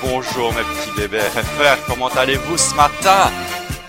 Bonjour 0.00 0.52
mes 0.54 0.62
petits 0.62 0.96
bébés 0.96 1.18
RFR, 1.18 1.76
comment 1.88 2.06
allez-vous 2.06 2.56
ce 2.56 2.72
matin? 2.76 3.32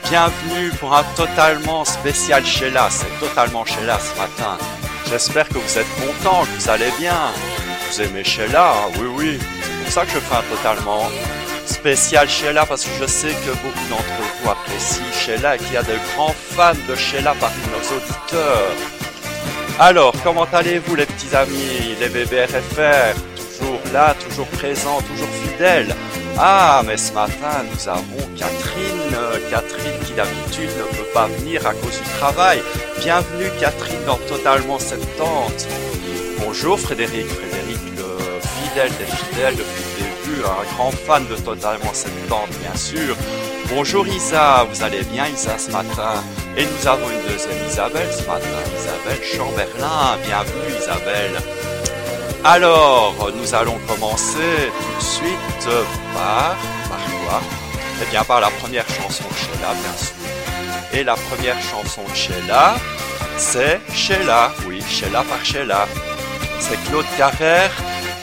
Bienvenue 0.09 0.71
pour 0.79 0.95
un 0.95 1.03
totalement 1.15 1.85
spécial 1.85 2.43
Sheila, 2.43 2.87
c'est 2.89 3.19
totalement 3.19 3.63
Sheila 3.63 3.99
ce 3.99 4.19
matin. 4.19 4.57
J'espère 5.07 5.47
que 5.47 5.59
vous 5.59 5.77
êtes 5.77 5.85
contents, 5.99 6.45
que 6.45 6.61
vous 6.61 6.69
allez 6.69 6.89
bien. 6.97 7.13
Vous 7.91 8.01
aimez 8.01 8.23
Sheila 8.23 8.73
Oui, 8.97 9.07
oui, 9.15 9.39
c'est 9.39 9.83
pour 9.83 9.93
ça 9.93 10.05
que 10.05 10.13
je 10.13 10.19
fais 10.19 10.35
un 10.35 10.55
totalement 10.55 11.11
spécial 11.67 12.27
Sheila 12.27 12.65
parce 12.65 12.85
que 12.85 12.91
je 12.99 13.05
sais 13.05 13.33
que 13.33 13.51
beaucoup 13.51 13.87
d'entre 13.87 14.03
vous 14.41 14.49
apprécient 14.49 15.03
Sheila 15.13 15.57
et 15.57 15.59
qu'il 15.59 15.73
y 15.73 15.77
a 15.77 15.83
de 15.83 15.93
grands 16.15 16.33
fans 16.55 16.73
de 16.89 16.95
Sheila 16.95 17.35
parmi 17.39 17.61
nos 17.67 17.97
auditeurs. 17.97 18.71
Alors, 19.79 20.13
comment 20.23 20.47
allez-vous 20.51 20.95
les 20.95 21.05
petits 21.05 21.35
amis, 21.35 21.95
les 21.99 22.09
bébés 22.09 22.45
RFR 22.45 23.13
Toujours 23.35 23.79
là, 23.93 24.15
toujours 24.15 24.47
présents, 24.47 24.99
toujours 25.01 25.27
Ah, 26.37 26.81
mais 26.85 26.97
ce 26.97 27.13
matin, 27.13 27.63
nous 27.71 27.87
avons 27.87 28.27
Catherine. 28.37 29.13
Euh, 29.15 29.37
Catherine 29.49 29.97
qui 30.05 30.13
d'habitude 30.13 30.69
ne 30.77 30.97
peut 30.97 31.09
pas 31.13 31.27
venir 31.27 31.65
à 31.65 31.73
cause 31.73 32.01
du 32.01 32.09
travail. 32.19 32.61
Bienvenue 32.99 33.49
Catherine 33.61 34.03
dans 34.05 34.17
Totalement 34.27 34.77
70. 34.77 35.67
Bonjour 36.43 36.77
Frédéric. 36.77 37.27
Frédéric, 37.27 37.79
le 37.95 38.41
fidèle 38.41 38.91
des 38.97 39.05
fidèles 39.05 39.55
depuis 39.55 39.83
le 39.99 40.33
début, 40.33 40.43
un 40.43 40.75
grand 40.75 40.91
fan 40.91 41.25
de 41.27 41.35
Totalement 41.35 41.93
70, 41.93 42.57
bien 42.59 42.75
sûr. 42.75 43.15
Bonjour 43.69 44.05
Isa, 44.05 44.67
vous 44.69 44.83
allez 44.83 45.03
bien 45.03 45.27
Isa 45.27 45.57
ce 45.57 45.71
matin? 45.71 46.21
Et 46.57 46.65
nous 46.65 46.87
avons 46.87 47.09
une 47.09 47.31
deuxième 47.31 47.65
Isabelle 47.69 48.09
ce 48.11 48.27
matin, 48.27 48.59
Isabelle 48.77 49.23
Chamberlain. 49.23 50.17
Bienvenue 50.25 50.77
Isabelle. 50.77 51.41
Alors, 52.45 53.31
nous 53.33 53.55
allons 53.55 53.77
commencer 53.87 54.69
tout 55.13 55.25
de 55.25 55.27
suite 55.27 55.69
par, 56.13 56.55
par 56.89 56.99
quoi 57.25 57.41
Eh 58.01 58.05
bien, 58.09 58.23
par 58.23 58.39
la 58.41 58.49
première 58.49 58.87
chanson 58.89 59.23
de 59.29 59.35
Sheila, 59.35 59.73
bien 59.73 59.97
sûr. 59.97 60.15
Et 60.93 61.03
la 61.03 61.15
première 61.15 61.59
chanson 61.61 62.01
de 62.09 62.15
Sheila, 62.15 62.75
c'est 63.37 63.79
Sheila, 63.93 64.51
oui, 64.67 64.81
Sheila 64.87 65.23
par 65.23 65.43
Sheila. 65.43 65.87
C'est 66.59 66.81
Claude 66.85 67.05
Carrère, 67.17 67.71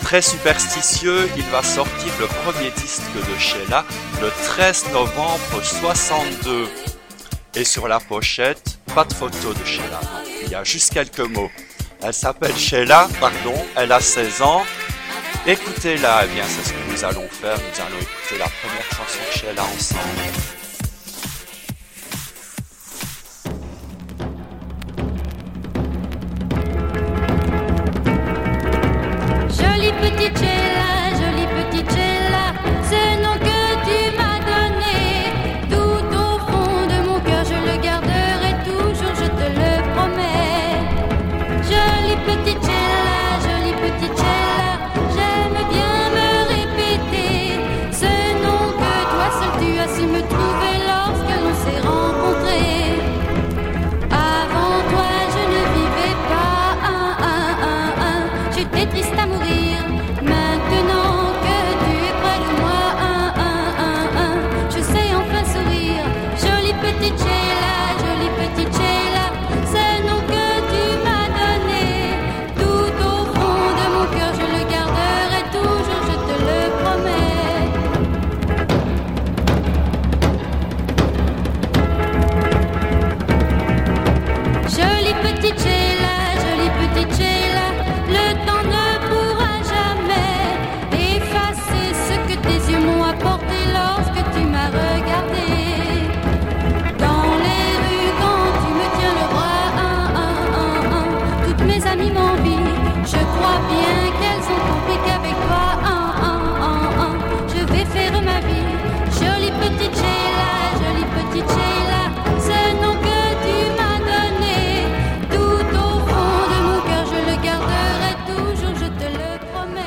très 0.03 0.23
superstitieux, 0.23 1.29
il 1.37 1.45
va 1.45 1.63
sortir 1.63 2.13
le 2.19 2.27
premier 2.27 2.71
disque 2.71 3.03
de 3.15 3.39
Sheila 3.39 3.85
le 4.21 4.31
13 4.45 4.87
novembre 4.93 5.63
62. 5.63 6.69
Et 7.57 7.65
sur 7.65 7.89
la 7.89 7.99
pochette, 8.01 8.79
pas 8.95 9.05
de 9.05 9.13
photo 9.13 9.53
de 9.53 9.65
Sheila, 9.65 10.01
il 10.43 10.51
y 10.51 10.55
a 10.55 10.65
juste 10.65 10.93
quelques 10.93 11.19
mots. 11.21 11.51
Elle 12.03 12.15
s'appelle 12.15 12.57
Sheila, 12.57 13.09
pardon, 13.21 13.55
elle 13.77 13.93
a 13.93 14.01
16 14.01 14.43
ans. 14.43 14.63
Écoutez-la, 15.47 16.25
eh 16.25 16.35
bien 16.35 16.45
c'est 16.47 16.69
ce 16.69 16.80
nous 17.01 17.07
allons 17.07 17.29
faire, 17.29 17.57
nous 17.57 17.83
allons 17.83 17.99
écouter 17.99 18.39
la 18.39 18.45
première 18.45 18.85
chanson 18.91 19.21
de 19.27 19.39
Sheila 19.39 19.63
ensemble. 19.63 20.60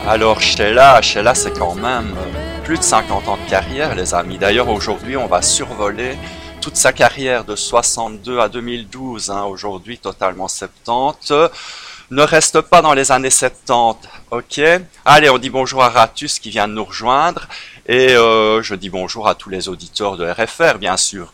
Alors 0.06 0.42
Sheila, 0.42 1.02
Sheila 1.02 1.34
c'est 1.34 1.58
quand 1.58 1.76
même 1.76 2.14
euh, 2.18 2.64
plus 2.66 2.78
de 2.78 2.84
50 2.84 3.26
ans 3.30 3.38
de 3.38 3.50
carrière 3.50 3.96
les 3.96 4.14
amis. 4.14 4.38
D'ailleurs 4.38 4.68
aujourd'hui 4.68 5.16
on 5.16 5.28
va 5.28 5.42
survoler 5.42 6.18
toute 6.60 6.76
sa 6.76 6.92
carrière 6.92 7.46
de 7.46 7.56
62 7.56 8.40
à 8.40 8.50
2012, 8.50 9.32
hein, 9.32 9.44
aujourd'hui 9.44 9.98
totalement 9.98 10.50
70. 10.50 11.34
Ne 12.12 12.22
reste 12.22 12.60
pas 12.60 12.82
dans 12.82 12.94
les 12.94 13.14
années 13.14 13.30
70, 13.30 14.10
ok? 14.32 14.62
Allez, 15.06 15.30
on 15.30 15.38
dit 15.38 15.50
bonjour 15.50 15.82
à 15.82 15.90
Ratus 15.90 16.38
qui 16.38 16.50
vient 16.50 16.68
de 16.68 16.74
nous 16.74 16.84
rejoindre 16.84 17.48
et 17.88 18.10
euh, 18.10 18.62
je 18.62 18.76
dis 18.76 18.90
bonjour 18.90 19.30
à 19.30 19.36
tous 19.36 19.50
les 19.50 19.70
auditeurs 19.70 20.18
de 20.18 20.30
RFR 20.30 20.80
bien 20.80 20.98
sûr. 20.98 21.32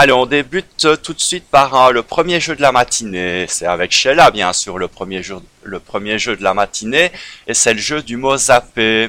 Allez, 0.00 0.12
on 0.12 0.26
débute 0.26 0.84
euh, 0.84 0.94
tout 0.94 1.12
de 1.12 1.20
suite 1.20 1.48
par 1.50 1.74
euh, 1.74 1.90
le 1.90 2.04
premier 2.04 2.38
jeu 2.38 2.54
de 2.54 2.62
la 2.62 2.70
matinée. 2.70 3.46
C'est 3.48 3.66
avec 3.66 3.90
Sheila, 3.90 4.30
bien 4.30 4.52
sûr, 4.52 4.78
le 4.78 4.86
premier 4.86 5.24
jeu, 5.24 5.40
de 5.64 6.42
la 6.44 6.54
matinée, 6.54 7.10
et 7.48 7.52
c'est 7.52 7.74
le 7.74 7.80
jeu 7.80 8.00
du 8.00 8.16
mot 8.16 8.36
zappé. 8.36 9.08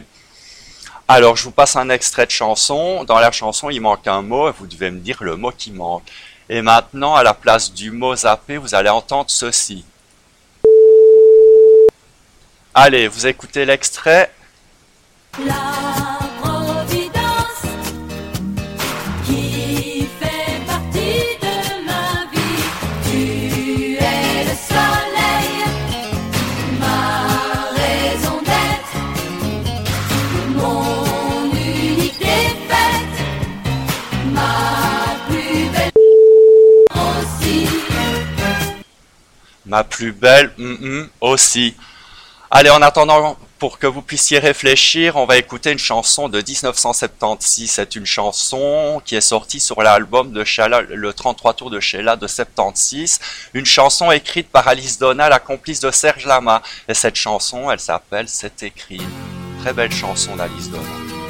Alors, 1.07 1.35
je 1.35 1.43
vous 1.43 1.51
passe 1.51 1.75
un 1.75 1.91
extrait 1.91 2.25
de 2.25 2.31
chanson. 2.31 3.03
Dans 3.03 3.19
la 3.19 3.31
chanson, 3.31 3.69
il 3.69 3.81
manque 3.81 4.07
un 4.07 4.23
mot, 4.23 4.49
et 4.49 4.51
vous 4.57 4.65
devez 4.65 4.89
me 4.89 4.99
dire 4.99 5.17
le 5.21 5.35
mot 5.35 5.51
qui 5.55 5.69
manque. 5.69 6.09
Et 6.49 6.63
maintenant, 6.63 7.13
à 7.13 7.21
la 7.21 7.35
place 7.35 7.71
du 7.71 7.91
mot 7.91 8.15
zappé, 8.15 8.57
vous 8.57 8.73
allez 8.73 8.89
entendre 8.89 9.29
ceci. 9.29 9.85
Allez, 12.73 13.07
vous 13.07 13.27
écoutez 13.27 13.63
l'extrait. 13.63 14.31
Ma 39.69 39.83
plus 39.83 40.11
belle 40.11 40.51
aussi. 41.21 41.75
Allez, 42.51 42.71
en 42.71 42.81
attendant, 42.81 43.37
pour 43.59 43.77
que 43.77 43.85
vous 43.85 44.01
puissiez 44.01 44.39
réfléchir, 44.39 45.17
on 45.17 45.25
va 45.25 45.37
écouter 45.37 45.71
une 45.71 45.77
chanson 45.77 46.29
de 46.29 46.41
1976. 46.41 47.69
C'est 47.69 47.95
une 47.95 48.05
chanson 48.05 49.01
qui 49.05 49.15
est 49.15 49.21
sortie 49.21 49.59
sur 49.59 49.83
l'album 49.83 50.31
de 50.31 50.43
Sheila, 50.43 50.81
le 50.81 51.13
33 51.13 51.53
tours 51.53 51.69
de 51.69 51.79
Sheila 51.79 52.15
de 52.15 52.25
76. 52.25 53.19
Une 53.53 53.65
chanson 53.65 54.11
écrite 54.11 54.49
par 54.49 54.67
Alice 54.67 54.97
Donna, 54.97 55.29
la 55.29 55.39
complice 55.39 55.81
de 55.81 55.91
Serge 55.91 56.25
Lama. 56.25 56.63
Et 56.87 56.95
cette 56.95 57.15
chanson, 57.15 57.69
elle 57.69 57.79
s'appelle 57.79 58.27
C'est 58.27 58.63
écrit. 58.63 59.01
Très 59.61 59.73
belle 59.73 59.91
chanson 59.91 60.35
d'Alice 60.35 60.71
Donna. 60.71 61.28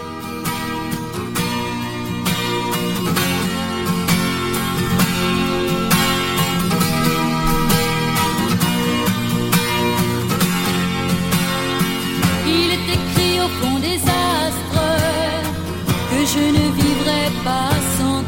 pas 17.44 17.70
cent. 17.98 18.24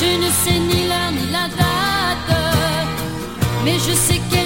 Je 0.00 0.10
ne 0.22 0.30
sais 0.42 0.58
ni 0.70 0.80
l'heure 0.88 1.12
ni 1.12 1.26
la 1.32 1.46
date, 1.60 2.32
mais 3.64 3.78
je 3.86 3.92
sais 3.92 4.20
qu'elle 4.30 4.45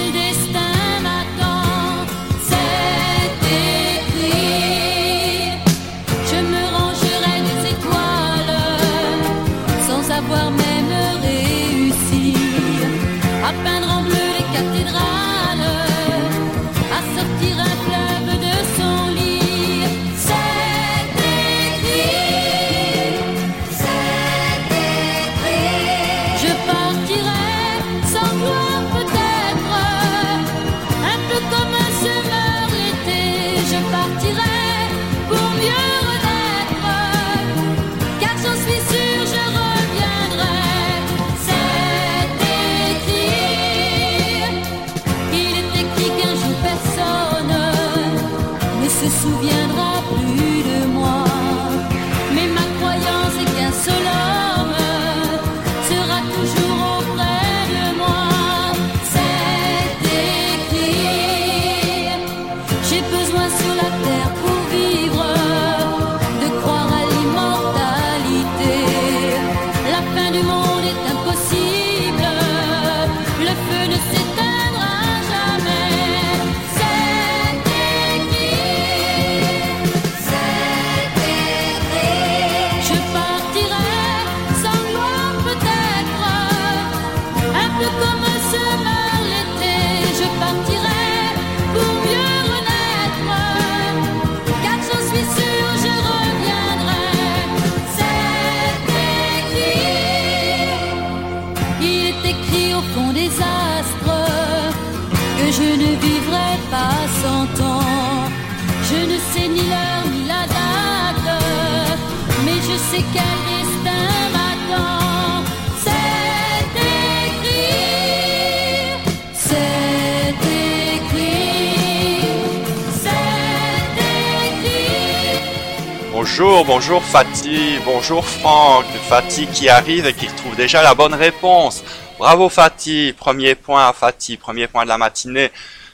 Bonjour, 126.41 126.65
bonjour 126.65 127.03
Fatih, 127.03 127.77
bonjour 127.85 128.25
Franck, 128.25 128.85
Fatih 129.07 129.45
qui 129.45 129.69
arrive 129.69 130.07
et 130.07 130.13
qui 130.15 130.25
trouve 130.25 130.55
déjà 130.55 130.81
la 130.81 130.95
bonne 130.95 131.13
réponse. 131.13 131.83
Bravo 132.17 132.49
Fatih, 132.49 133.13
premier 133.13 133.53
point 133.53 133.87
à 133.87 133.93
Fatih, 133.93 134.37
premier 134.37 134.65
point 134.65 134.83
de 134.83 134.89
la 134.89 134.97
matinée. 134.97 135.51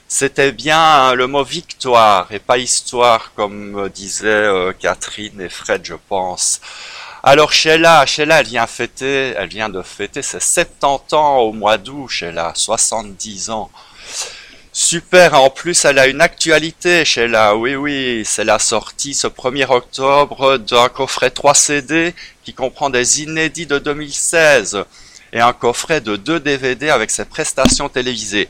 C'était 0.08 0.54
bien 0.54 0.80
hein, 0.80 1.14
le 1.16 1.28
mot 1.28 1.44
victoire 1.44 2.32
et 2.32 2.40
pas 2.40 2.58
histoire 2.60 3.34
comme 3.36 3.78
euh, 3.78 3.90
disaient 3.90 4.30
euh, 4.30 4.72
Catherine 4.72 5.42
et 5.42 5.50
Fred 5.50 5.84
je 5.84 5.96
pense. 6.08 6.62
Alors 7.24 7.52
Sheila, 7.52 8.06
Sheila 8.06 8.40
elle 8.40 8.48
vient 8.48 8.68
fêter, 8.68 9.34
elle 9.38 9.50
vient 9.50 9.68
de 9.68 9.82
fêter 9.82 10.22
ses 10.22 10.40
70 10.40 11.14
ans 11.14 11.40
au 11.40 11.52
mois 11.52 11.78
d'août 11.78 12.08
Sheila, 12.08 12.54
70 12.56 13.50
ans. 13.50 13.69
Super, 14.80 15.34
en 15.34 15.50
plus 15.50 15.86
elle 15.86 15.98
a 15.98 16.06
une 16.06 16.22
actualité 16.22 17.04
Sheila, 17.04 17.56
oui 17.56 17.76
oui, 17.76 18.22
c'est 18.24 18.44
la 18.44 18.60
sortie 18.60 19.16
ce 19.16 19.26
1er 19.26 19.72
octobre 19.72 20.57
d'un 20.57 20.88
coffret 20.88 21.31
3 21.31 21.56
CD 21.56 22.14
qui 22.44 22.54
comprend 22.54 22.92
des 22.92 23.24
inédits 23.24 23.66
de 23.66 23.80
2016 23.80 24.86
et 25.34 25.40
un 25.40 25.52
coffret 25.52 26.00
de 26.00 26.16
2 26.16 26.40
DVD 26.42 26.92
avec 26.92 27.10
ses 27.10 27.26
prestations 27.26 27.90
télévisées. 27.90 28.50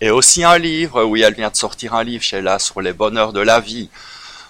Et 0.00 0.10
aussi 0.10 0.44
un 0.44 0.58
livre, 0.58 1.02
oui 1.02 1.22
elle 1.22 1.34
vient 1.34 1.50
de 1.50 1.56
sortir 1.56 1.94
un 1.94 2.04
livre 2.04 2.22
Sheila 2.22 2.60
sur 2.60 2.80
les 2.80 2.92
bonheurs 2.92 3.32
de 3.32 3.40
la 3.40 3.58
vie. 3.58 3.90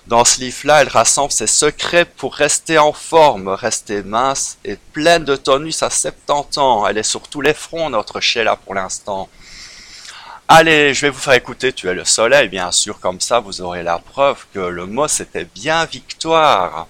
Dans 0.06 0.26
ce 0.26 0.40
livre-là, 0.40 0.82
elle 0.82 0.88
rassemble 0.88 1.32
ses 1.32 1.46
secrets 1.46 2.04
pour 2.04 2.34
rester 2.34 2.76
en 2.76 2.92
forme, 2.92 3.48
rester 3.48 4.02
mince 4.02 4.58
et 4.62 4.76
pleine 4.92 5.24
de 5.24 5.36
tonus 5.36 5.82
à 5.82 5.88
70 5.88 6.58
ans. 6.58 6.86
Elle 6.86 6.98
est 6.98 7.02
sur 7.02 7.28
tous 7.28 7.40
les 7.40 7.54
fronts, 7.54 7.88
notre 7.88 8.20
Sheila 8.20 8.56
pour 8.56 8.74
l'instant. 8.74 9.30
Allez, 10.46 10.92
je 10.92 11.06
vais 11.06 11.10
vous 11.10 11.18
faire 11.18 11.32
écouter 11.32 11.72
Tu 11.72 11.88
es 11.88 11.94
le 11.94 12.04
soleil, 12.04 12.48
bien 12.48 12.70
sûr, 12.70 13.00
comme 13.00 13.18
ça 13.18 13.40
vous 13.40 13.62
aurez 13.62 13.82
la 13.82 13.98
preuve 13.98 14.44
que 14.52 14.58
le 14.58 14.84
mot 14.84 15.08
c'était 15.08 15.46
bien 15.46 15.86
victoire. 15.86 16.86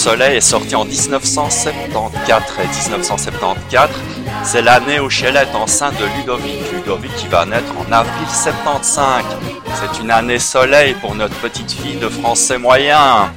Soleil 0.00 0.38
est 0.38 0.40
sorti 0.40 0.74
en 0.74 0.86
1974 0.86 2.12
et 2.58 2.88
1974, 2.88 3.90
c'est 4.44 4.62
l'année 4.62 4.98
où 4.98 5.10
Sheila 5.10 5.42
est 5.42 5.54
enceinte 5.54 5.94
de 5.98 6.06
Ludovic. 6.16 6.72
Ludovic 6.72 7.14
qui 7.16 7.28
va 7.28 7.44
naître 7.44 7.70
en 7.76 7.92
avril 7.92 8.26
75. 8.26 9.26
C'est 9.74 10.00
une 10.00 10.10
année 10.10 10.38
soleil 10.38 10.94
pour 10.94 11.14
notre 11.14 11.34
petite 11.40 11.70
fille 11.70 11.96
de 11.96 12.08
français 12.08 12.56
moyen. 12.56 13.30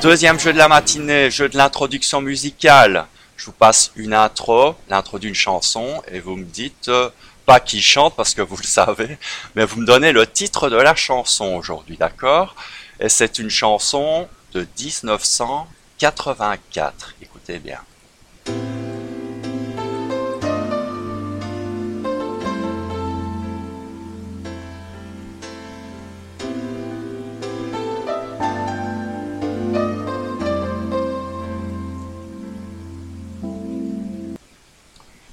Deuxième 0.00 0.38
jeu 0.38 0.52
de 0.52 0.58
la 0.58 0.68
matinée, 0.68 1.28
jeu 1.28 1.48
de 1.48 1.56
l'introduction 1.56 2.20
musicale. 2.20 3.06
Je 3.36 3.46
vous 3.46 3.52
passe 3.52 3.90
une 3.96 4.14
intro, 4.14 4.76
l'intro 4.88 5.18
d'une 5.18 5.34
chanson, 5.34 6.00
et 6.06 6.20
vous 6.20 6.36
me 6.36 6.44
dites 6.44 6.86
euh, 6.86 7.10
pas 7.46 7.58
qui 7.58 7.82
chante 7.82 8.14
parce 8.14 8.34
que 8.34 8.42
vous 8.42 8.56
le 8.56 8.62
savez, 8.62 9.18
mais 9.56 9.64
vous 9.64 9.80
me 9.80 9.86
donnez 9.86 10.12
le 10.12 10.24
titre 10.24 10.70
de 10.70 10.76
la 10.76 10.94
chanson 10.94 11.46
aujourd'hui, 11.46 11.96
d'accord? 11.96 12.54
Et 13.00 13.08
c'est 13.08 13.40
une 13.40 13.50
chanson 13.50 14.28
de 14.52 14.62
1984. 16.00 17.14
Écoutez 17.20 17.58
bien. 17.58 17.78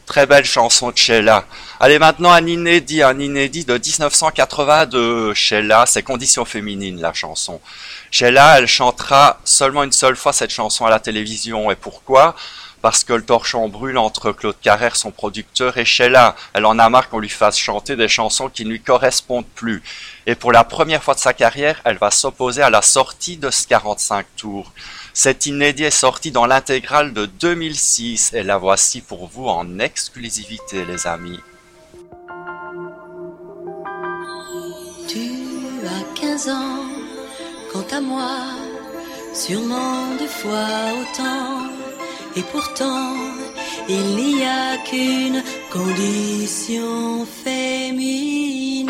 Très 0.05 0.25
belle 0.25 0.43
chanson 0.43 0.91
de 0.91 0.97
Sheila. 0.97 1.45
Allez 1.79 1.99
maintenant 1.99 2.31
un 2.31 2.45
inédit, 2.45 3.03
un 3.03 3.19
inédit 3.19 3.63
de 3.63 3.73
1982. 3.73 5.33
Sheila, 5.33 5.85
c'est 5.85 6.03
Conditions 6.03 6.43
féminines 6.43 6.99
la 6.99 7.13
chanson. 7.13 7.61
Sheila, 8.11 8.59
elle 8.59 8.67
chantera 8.67 9.39
seulement 9.43 9.83
une 9.83 9.91
seule 9.91 10.15
fois 10.15 10.33
cette 10.33 10.51
chanson 10.51 10.85
à 10.85 10.89
la 10.89 10.99
télévision. 10.99 11.69
Et 11.71 11.75
pourquoi? 11.75 12.35
Parce 12.81 13.03
que 13.03 13.13
le 13.13 13.25
torchon 13.25 13.67
brûle 13.69 13.97
entre 13.97 14.31
Claude 14.31 14.59
Carrère, 14.61 14.95
son 14.95 15.11
producteur, 15.11 15.77
et 15.77 15.85
Sheila. 15.85 16.35
Elle 16.53 16.65
en 16.65 16.77
a 16.79 16.89
marre 16.89 17.09
qu'on 17.09 17.19
lui 17.19 17.29
fasse 17.29 17.57
chanter 17.57 17.95
des 17.95 18.07
chansons 18.07 18.49
qui 18.49 18.65
ne 18.65 18.69
lui 18.69 18.81
correspondent 18.81 19.47
plus. 19.55 19.81
Et 20.25 20.35
pour 20.35 20.51
la 20.51 20.63
première 20.63 21.03
fois 21.03 21.15
de 21.15 21.19
sa 21.19 21.33
carrière, 21.33 21.81
elle 21.85 21.97
va 21.97 22.11
s'opposer 22.11 22.61
à 22.61 22.69
la 22.69 22.81
sortie 22.81 23.37
de 23.37 23.49
ce 23.49 23.67
45 23.67 24.25
tours. 24.37 24.71
Cet 25.13 25.47
inédit 25.47 25.85
est 25.85 25.89
sorti 25.89 26.29
dans 26.29 26.45
l'intégrale 26.45 27.11
de 27.11 27.25
2006 27.25 28.33
et 28.33 28.43
la 28.43 28.57
voici 28.57 29.01
pour 29.01 29.27
vous 29.27 29.47
en 29.47 29.79
exclusivité 29.79 30.85
les 30.85 31.07
amis. 31.07 31.39
Tu 35.07 35.31
as 35.87 36.21
15 36.21 36.49
ans, 36.49 36.85
quant 37.71 37.85
à 37.91 38.01
moi, 38.01 38.37
sûrement 39.33 40.15
deux 40.19 40.27
fois 40.27 40.93
autant. 41.01 41.67
Et 42.35 42.43
pourtant, 42.51 43.13
il 43.89 44.15
n'y 44.15 44.43
a 44.43 44.77
qu'une 44.87 45.43
condition 45.71 47.25
féminine. 47.25 48.87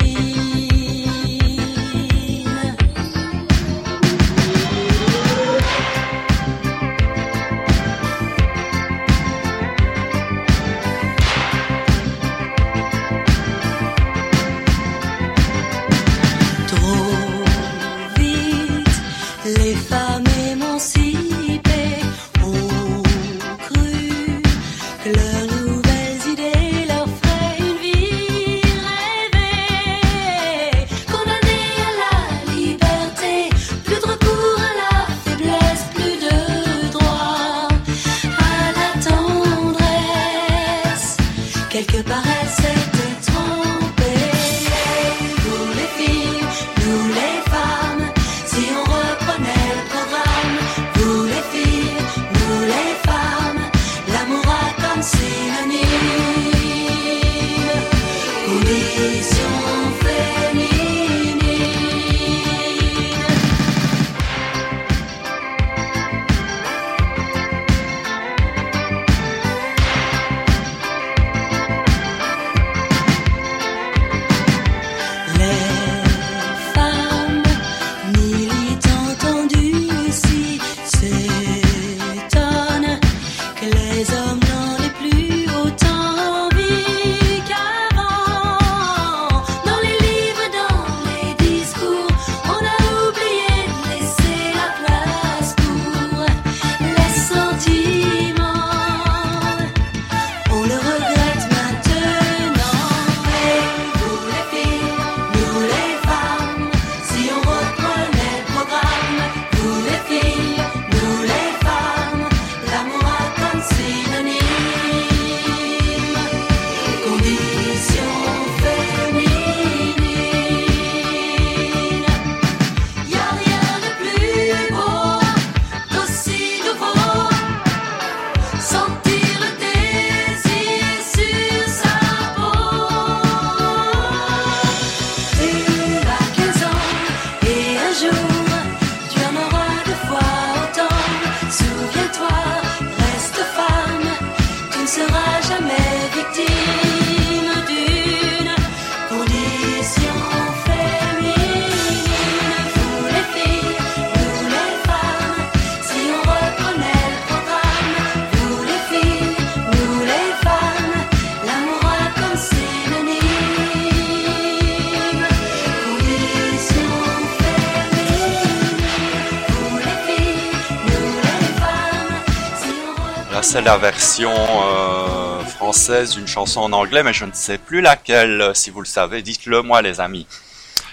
C'est 173.50 173.62
la 173.62 173.78
version 173.78 174.34
euh, 174.36 175.40
française 175.46 176.12
d'une 176.12 176.28
chanson 176.28 176.60
en 176.60 176.74
anglais 176.74 177.02
mais 177.02 177.14
je 177.14 177.24
ne 177.24 177.32
sais 177.32 177.58
plus 177.58 177.80
laquelle. 177.80 178.52
Si 178.54 178.72
vous 178.72 178.82
le 178.82 178.86
savez, 178.86 179.22
dites-le 179.22 179.62
moi 179.62 179.82
les 179.82 180.02
amis. 180.02 180.28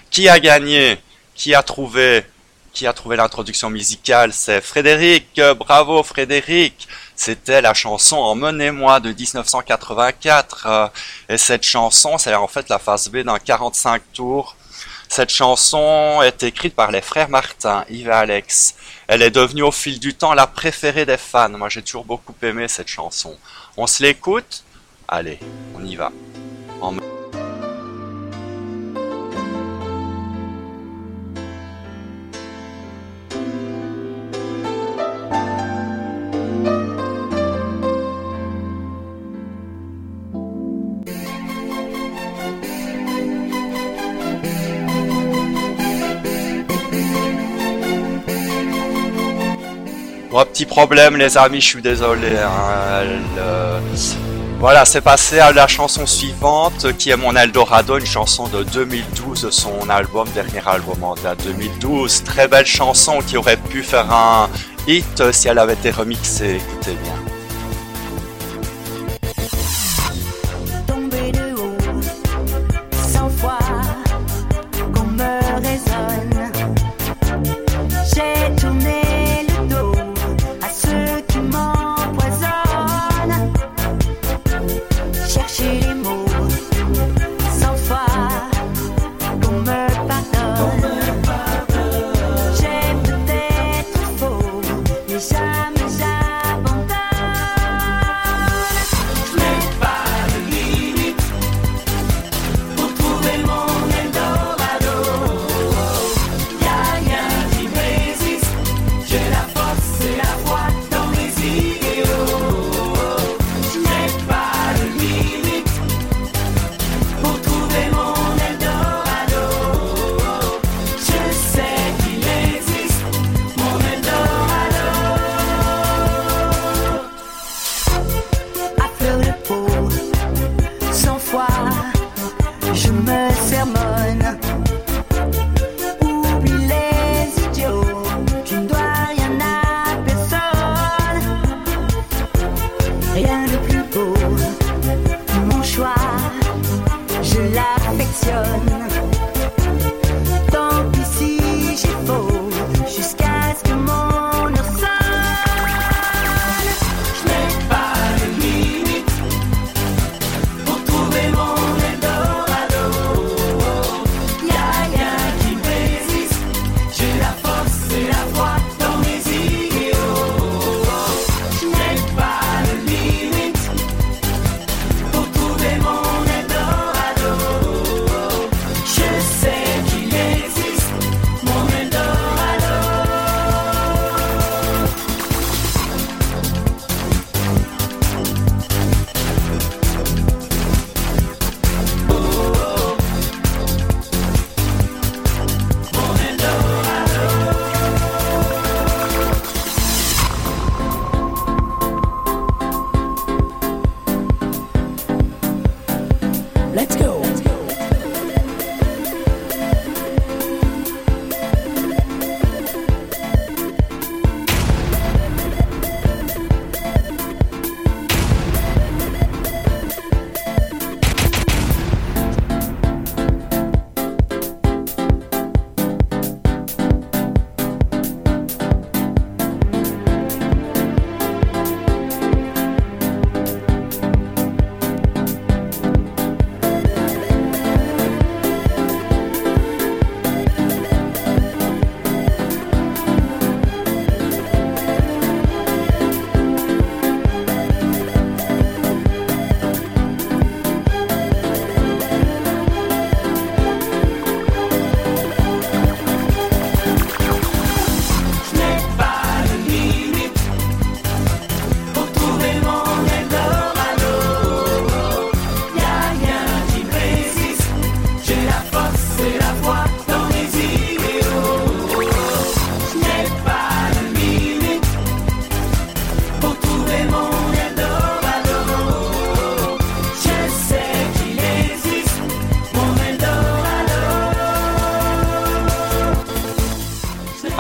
Qui 0.09 0.29
a 0.29 0.39
gagné? 0.39 1.01
Qui 1.35 1.53
a 1.57 1.65
trouvé? 1.65 2.25
Qui 2.73 2.87
a 2.87 2.93
trouvé 2.93 3.17
l'introduction 3.17 3.71
musicale? 3.71 4.33
C'est 4.33 4.61
Frédéric. 4.61 5.41
Bravo 5.59 6.05
Frédéric. 6.05 6.87
C'était 7.17 7.61
la 7.61 7.75
chanson 7.75 8.19
Emmenez-moi 8.19 9.01
de 9.01 9.09
1984. 9.09 10.67
Euh, 10.67 10.89
Et 11.29 11.39
cette 11.39 11.65
chanson, 11.65 12.19
c'est 12.19 12.35
en 12.37 12.47
fait 12.47 12.69
la 12.69 12.79
phase 12.79 13.09
B 13.09 13.17
d'un 13.19 13.41
45 13.41 14.01
tours 14.13 14.55
Cette 15.17 15.31
chanson 15.31 16.23
est 16.23 16.43
écrite 16.43 16.75
par 16.75 16.91
les 16.91 17.01
frères 17.01 17.29
Martin, 17.29 17.85
Yves 17.89 18.09
et 18.09 18.11
Alex. 18.11 18.75
Elle 19.07 19.23
est 19.23 19.31
devenue 19.31 19.63
au 19.63 19.71
fil 19.71 20.01
du 20.01 20.13
temps 20.13 20.35
la 20.35 20.49
préférée 20.49 21.07
des 21.07 21.17
fans. 21.17 21.51
Moi, 21.51 21.69
j'ai 21.69 21.83
toujours 21.83 22.05
beaucoup 22.05 22.35
aimé 22.43 22.67
cette 22.67 22.89
chanson. 22.89 23.39
On 23.77 23.87
se 23.87 24.03
l'écoute? 24.03 24.65
Allez, 25.07 25.39
on 25.77 25.85
y 25.85 25.95
va. 25.95 26.11
Bon, 50.35 50.45
petit 50.45 50.67
problème 50.67 51.17
les 51.17 51.39
amis, 51.39 51.61
je 51.61 51.67
suis 51.69 51.81
désolé. 51.81 52.37
Hein, 52.37 53.07
euh, 53.39 53.79
Voilà, 54.59 54.85
c'est 54.85 55.01
passé 55.01 55.39
à 55.39 55.53
la 55.53 55.69
chanson 55.69 56.07
suivante 56.07 56.93
qui 56.99 57.11
est 57.11 57.17
mon 57.17 57.37
Eldorado, 57.37 57.99
une 57.99 58.05
chanson 58.05 58.49
de 58.49 58.65
2012, 58.65 59.51
son 59.51 59.89
album, 59.89 60.27
dernier 60.35 60.67
album 60.67 61.05
en 61.05 61.15
date 61.15 61.45
2012. 61.45 62.25
Très 62.25 62.49
belle 62.49 62.67
chanson 62.67 63.21
qui 63.25 63.37
aurait 63.37 63.57
pu 63.57 63.85
faire 63.85 64.11
un 64.11 64.51
hit 64.89 65.31
si 65.31 65.47
elle 65.47 65.61
avait 65.61 65.75
été 65.75 65.93
remixée, 65.93 66.57
écoutez 66.57 66.97
bien. 67.05 67.34
desire. 95.15 95.54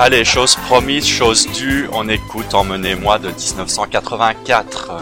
Allez, 0.06 0.22
chose 0.22 0.54
promise, 0.56 1.06
chose 1.06 1.50
due, 1.52 1.88
on 1.90 2.10
écoute 2.10 2.52
Emmenez-moi 2.52 3.18
de 3.18 3.28
1984. 3.28 4.93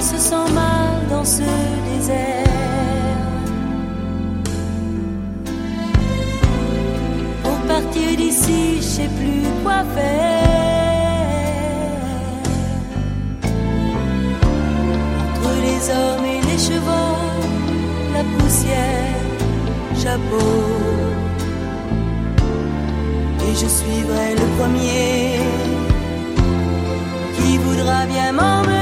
Se 0.00 0.16
sent 0.18 0.52
mal 0.54 1.06
dans 1.10 1.24
ce 1.24 1.42
désert. 1.88 2.46
Pour 7.44 7.58
partir 7.68 8.16
d'ici, 8.16 8.78
je 8.78 8.82
sais 8.82 9.10
plus 9.18 9.44
quoi 9.62 9.84
faire. 9.94 10.40
Entre 15.28 15.52
les 15.66 15.80
hommes 15.90 16.24
et 16.24 16.40
les 16.50 16.58
chevaux, 16.58 17.20
la 18.14 18.24
poussière, 18.38 19.20
chapeau. 20.02 20.56
Et 23.46 23.54
je 23.54 23.68
suivrai 23.68 24.34
le 24.34 24.46
premier 24.58 25.40
qui 27.36 27.58
voudra 27.58 28.06
bien 28.06 28.32
m'emmener 28.32 28.79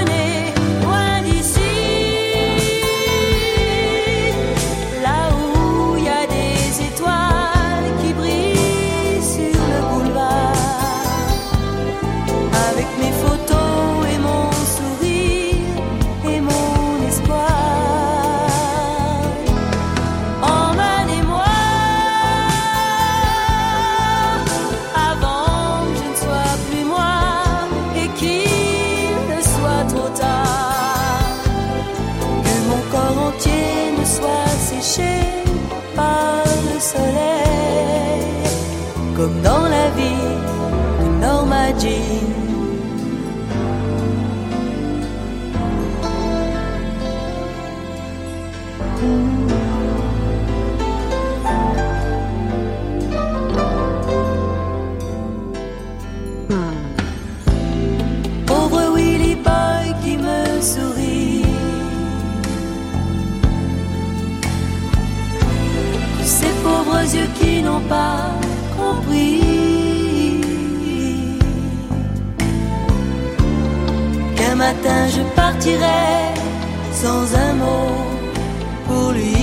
sans 76.93 77.25
un 77.47 77.53
mot 77.63 77.93
pour 78.87 79.13
lui. 79.13 79.37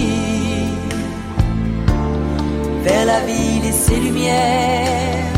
Vers 2.84 3.06
la 3.06 3.20
ville 3.22 3.66
et 3.68 3.72
ses 3.72 4.00
lumières 4.06 5.36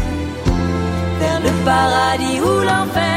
vers 1.20 1.40
le 1.40 1.52
paradis 1.66 2.40
ou 2.42 2.54
l'enfer, 2.70 3.17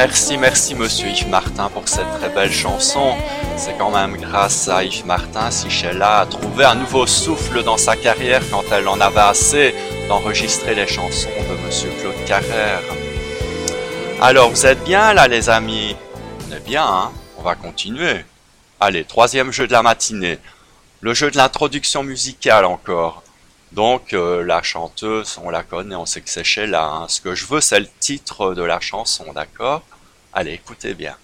Merci, 0.00 0.38
merci 0.38 0.76
Monsieur 0.76 1.08
Yves 1.08 1.28
Martin 1.28 1.68
pour 1.70 1.88
cette 1.88 2.08
très 2.20 2.28
belle 2.28 2.52
chanson. 2.52 3.16
C'est 3.56 3.76
quand 3.76 3.90
même 3.90 4.16
grâce 4.16 4.68
à 4.68 4.84
Yves 4.84 5.04
Martin 5.04 5.50
si 5.50 5.68
Sheila 5.68 6.20
a 6.20 6.26
trouvé 6.26 6.64
un 6.64 6.76
nouveau 6.76 7.04
souffle 7.04 7.64
dans 7.64 7.76
sa 7.76 7.96
carrière 7.96 8.40
quand 8.48 8.62
elle 8.70 8.86
en 8.86 9.00
avait 9.00 9.18
assez 9.18 9.74
d'enregistrer 10.06 10.76
les 10.76 10.86
chansons 10.86 11.28
de 11.50 11.66
Monsieur 11.66 11.90
Claude 12.00 12.24
Carrère. 12.28 12.80
Alors, 14.22 14.50
vous 14.50 14.66
êtes 14.66 14.84
bien 14.84 15.14
là 15.14 15.26
les 15.26 15.50
amis? 15.50 15.96
On 16.48 16.54
est 16.54 16.64
bien, 16.64 16.86
hein? 16.86 17.10
On 17.36 17.42
va 17.42 17.56
continuer. 17.56 18.24
Allez, 18.78 19.02
troisième 19.02 19.50
jeu 19.50 19.66
de 19.66 19.72
la 19.72 19.82
matinée. 19.82 20.38
Le 21.00 21.12
jeu 21.12 21.32
de 21.32 21.36
l'introduction 21.36 22.04
musicale 22.04 22.66
encore. 22.66 23.24
Donc 23.72 24.12
euh, 24.12 24.42
la 24.44 24.62
chanteuse, 24.62 25.38
on 25.42 25.50
la 25.50 25.62
connaît, 25.62 25.94
on 25.94 26.06
sait 26.06 26.20
que 26.20 26.30
c'est 26.30 26.44
Sheila. 26.44 26.84
hein. 26.84 27.06
Ce 27.08 27.20
que 27.20 27.34
je 27.34 27.46
veux, 27.46 27.60
c'est 27.60 27.80
le 27.80 27.88
titre 28.00 28.54
de 28.54 28.62
la 28.62 28.80
chanson, 28.80 29.32
d'accord? 29.34 29.82
Allez, 30.32 30.52
écoutez 30.52 30.94
bien. 30.94 31.16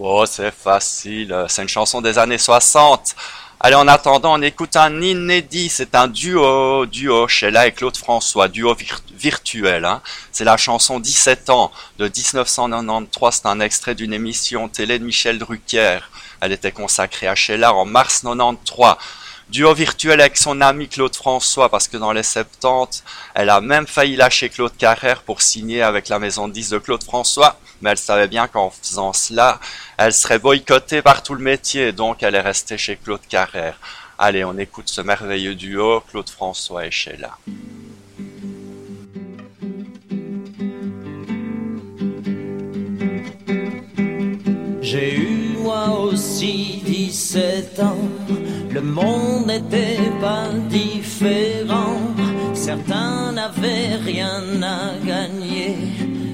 Oh, 0.00 0.24
c'est 0.26 0.52
facile, 0.52 1.44
c'est 1.48 1.62
une 1.62 1.68
chanson 1.68 2.00
des 2.00 2.18
années 2.18 2.38
60. 2.38 3.16
Allez, 3.60 3.74
en 3.74 3.88
attendant, 3.88 4.38
on 4.38 4.42
écoute 4.42 4.76
un 4.76 5.02
inédit, 5.02 5.68
c'est 5.68 5.96
un 5.96 6.06
duo, 6.06 6.86
duo, 6.86 7.26
Sheila 7.26 7.66
et 7.66 7.72
Claude 7.72 7.96
François, 7.96 8.46
duo 8.46 8.72
vir- 8.74 9.00
virtuel. 9.16 9.84
Hein. 9.84 10.00
C'est 10.30 10.44
la 10.44 10.56
chanson 10.56 11.00
17 11.00 11.50
ans 11.50 11.72
de 11.98 12.04
1993, 12.04 13.34
c'est 13.42 13.46
un 13.48 13.58
extrait 13.58 13.96
d'une 13.96 14.12
émission 14.12 14.68
télé 14.68 15.00
de 15.00 15.04
Michel 15.04 15.38
Drucker. 15.40 15.98
Elle 16.40 16.52
était 16.52 16.70
consacrée 16.70 17.26
à 17.26 17.34
Sheila 17.34 17.74
en 17.74 17.84
mars 17.84 18.22
93. 18.22 18.94
Duo 19.48 19.74
virtuel 19.74 20.20
avec 20.20 20.36
son 20.36 20.60
ami 20.60 20.88
Claude 20.88 21.16
François, 21.16 21.68
parce 21.68 21.88
que 21.88 21.96
dans 21.96 22.12
les 22.12 22.22
70, 22.22 23.02
elle 23.34 23.50
a 23.50 23.60
même 23.60 23.88
failli 23.88 24.14
lâcher 24.14 24.50
Claude 24.50 24.76
Carrère 24.76 25.22
pour 25.22 25.42
signer 25.42 25.82
avec 25.82 26.08
la 26.10 26.20
maison 26.20 26.46
de 26.46 26.52
10 26.52 26.68
de 26.70 26.78
Claude 26.78 27.02
François. 27.02 27.58
Mais 27.80 27.90
elle 27.90 27.98
savait 27.98 28.28
bien 28.28 28.46
qu'en 28.48 28.70
faisant 28.70 29.12
cela, 29.12 29.60
elle 29.96 30.12
serait 30.12 30.38
boycottée 30.38 31.02
par 31.02 31.22
tout 31.22 31.34
le 31.34 31.42
métier, 31.42 31.92
donc 31.92 32.22
elle 32.22 32.34
est 32.34 32.40
restée 32.40 32.78
chez 32.78 32.96
Claude 32.96 33.26
Carrère. 33.28 33.78
Allez, 34.18 34.44
on 34.44 34.58
écoute 34.58 34.88
ce 34.88 35.00
merveilleux 35.00 35.54
duo, 35.54 36.00
Claude 36.00 36.28
François 36.28 36.86
et 36.86 36.90
Sheila. 36.90 37.38
J'ai 44.80 45.14
eu 45.14 45.58
moi 45.58 46.00
aussi 46.00 46.80
17 46.84 47.80
ans, 47.80 48.08
le 48.70 48.80
monde 48.80 49.46
n'était 49.46 50.10
pas 50.18 50.48
différent. 50.68 52.00
Certains 52.54 53.32
n'avaient 53.32 53.96
rien 53.96 54.42
à 54.62 54.94
gagner, 55.06 55.76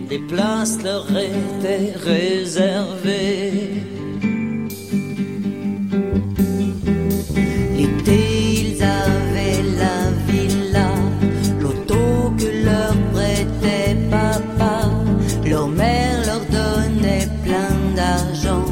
des 0.08 0.18
places 0.18 0.78
leur 0.82 1.06
étaient 1.10 1.92
réservées. 1.96 3.52
L'été, 7.76 8.20
ils 8.62 8.82
avaient 8.82 9.62
la 9.82 10.10
villa, 10.28 10.88
l'auto 11.60 12.32
que 12.38 12.64
leur 12.64 12.94
prêtait 13.12 13.96
papa. 14.10 14.90
Leur 15.46 15.68
mère 15.68 16.18
leur 16.26 16.44
donnait 16.46 17.28
plein 17.44 17.74
d'argent. 17.96 18.64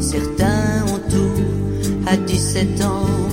Certains 0.00 0.84
ont 0.92 1.02
tout 1.10 2.06
à 2.06 2.16
17 2.16 2.82
ans. 2.82 3.31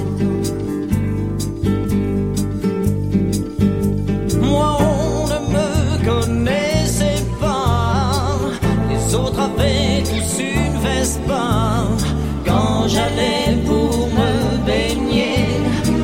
Quand 12.46 12.88
j'allais 12.88 13.58
pour 13.66 14.08
me 14.08 14.66
baigner 14.66 15.46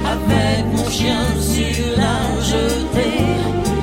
avec 0.04 0.65
mon 0.76 0.89
chien 0.89 1.26
sur 1.39 1.98
la 1.98 2.41
jetée, 2.41 3.26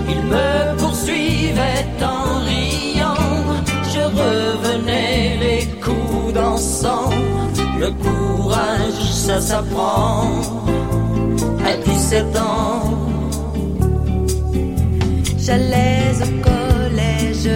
il 0.08 0.22
me 0.22 0.76
poursuivait 0.78 1.86
en 2.02 2.38
riant. 2.44 3.14
Je 3.92 4.00
revenais 4.00 5.38
les 5.40 5.66
coups 5.80 6.34
dansant. 6.34 7.10
Le 7.78 7.90
courage, 7.90 9.12
ça 9.12 9.40
s'apprend 9.40 10.28
à 11.64 11.76
17 11.84 12.36
ans. 12.36 12.82
J'allais 15.38 16.14
au 16.20 16.30
collège 16.48 17.48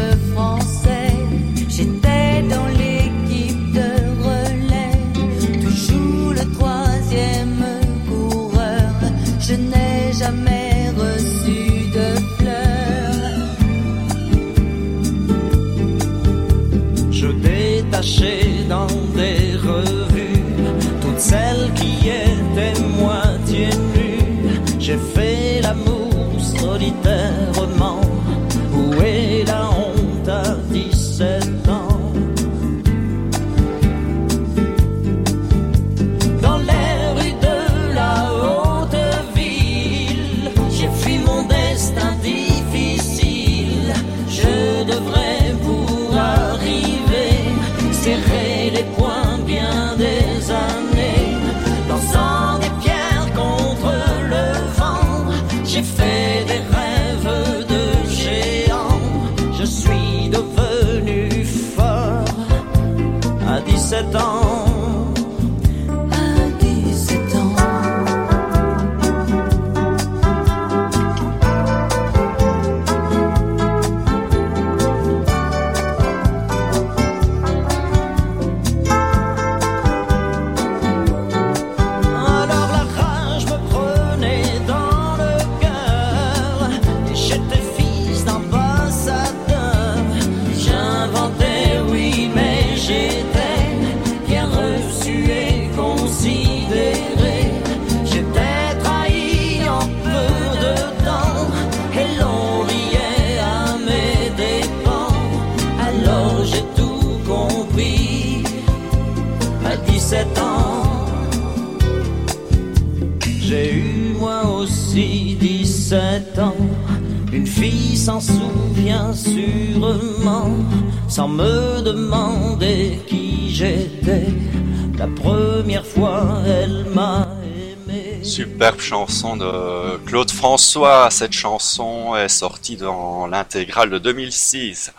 La 123.58 125.06
première 125.06 125.86
fois, 125.86 126.42
elle 126.46 126.84
m'a 126.94 127.26
aimé. 127.42 128.22
Superbe 128.22 128.80
chanson 128.80 129.38
de 129.38 129.96
Claude 130.04 130.30
François. 130.30 131.08
Cette 131.10 131.32
chanson 131.32 132.14
est 132.16 132.28
sortie 132.28 132.76
dans 132.76 133.26
l'intégrale 133.26 133.88
de 133.88 133.98
2006. 133.98 134.92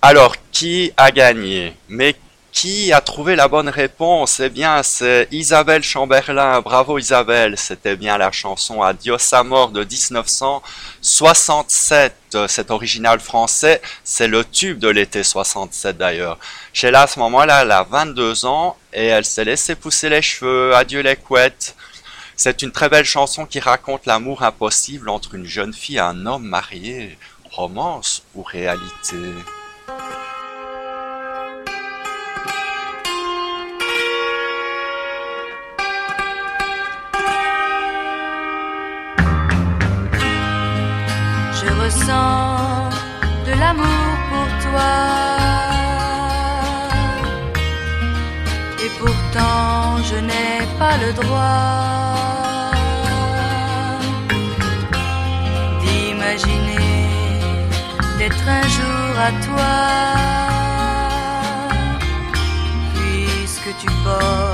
Alors, 0.00 0.36
qui 0.52 0.92
a 0.96 1.10
gagné? 1.10 1.74
Mais 1.90 2.16
qui 2.54 2.92
a 2.92 3.00
trouvé 3.00 3.36
la 3.36 3.48
bonne 3.48 3.68
réponse? 3.68 4.40
Eh 4.40 4.48
bien, 4.48 4.82
c'est 4.84 5.26
Isabelle 5.32 5.82
Chamberlain. 5.82 6.60
Bravo 6.60 6.98
Isabelle. 6.98 7.58
C'était 7.58 7.96
bien 7.96 8.16
la 8.16 8.30
chanson 8.30 8.80
Adios 8.80 9.34
Amor 9.34 9.70
de 9.70 9.82
1967. 9.84 12.14
Cet 12.48 12.70
original 12.70 13.18
français, 13.20 13.82
c'est 14.04 14.28
le 14.28 14.44
tube 14.44 14.78
de 14.78 14.88
l'été 14.88 15.24
67 15.24 15.98
d'ailleurs. 15.98 16.38
Sheila, 16.72 17.02
à 17.02 17.06
ce 17.08 17.18
moment-là, 17.18 17.62
elle 17.62 17.72
a 17.72 17.82
22 17.82 18.46
ans 18.46 18.76
et 18.92 19.06
elle 19.06 19.24
s'est 19.24 19.44
laissé 19.44 19.74
pousser 19.74 20.08
les 20.08 20.22
cheveux. 20.22 20.74
Adieu 20.74 21.00
les 21.00 21.16
couettes. 21.16 21.74
C'est 22.36 22.62
une 22.62 22.72
très 22.72 22.88
belle 22.88 23.04
chanson 23.04 23.46
qui 23.46 23.60
raconte 23.60 24.06
l'amour 24.06 24.42
impossible 24.42 25.08
entre 25.08 25.34
une 25.34 25.46
jeune 25.46 25.74
fille 25.74 25.96
et 25.96 26.00
un 26.00 26.24
homme 26.24 26.46
marié. 26.46 27.18
Romance 27.50 28.22
ou 28.34 28.42
réalité? 28.42 29.16
De 43.46 43.52
l'amour 43.60 44.10
pour 44.30 44.48
toi. 44.64 44.94
Et 48.84 48.90
pourtant, 49.00 50.02
je 50.10 50.16
n'ai 50.28 50.58
pas 50.78 50.96
le 51.04 51.10
droit 51.20 51.74
d'imaginer 55.82 57.08
d'être 58.18 58.46
un 58.48 58.66
jour 58.76 59.10
à 59.28 59.30
toi. 59.46 59.74
Puisque 62.94 63.70
tu 63.80 63.88
portes 64.04 64.53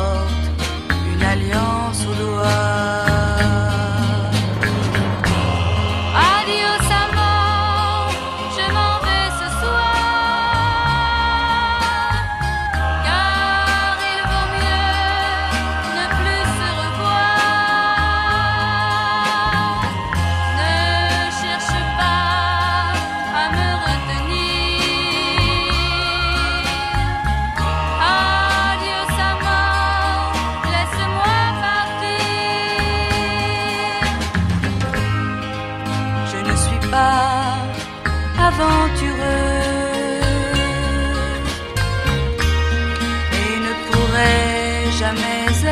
jamais 45.11 45.64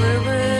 heureux. 0.00 0.53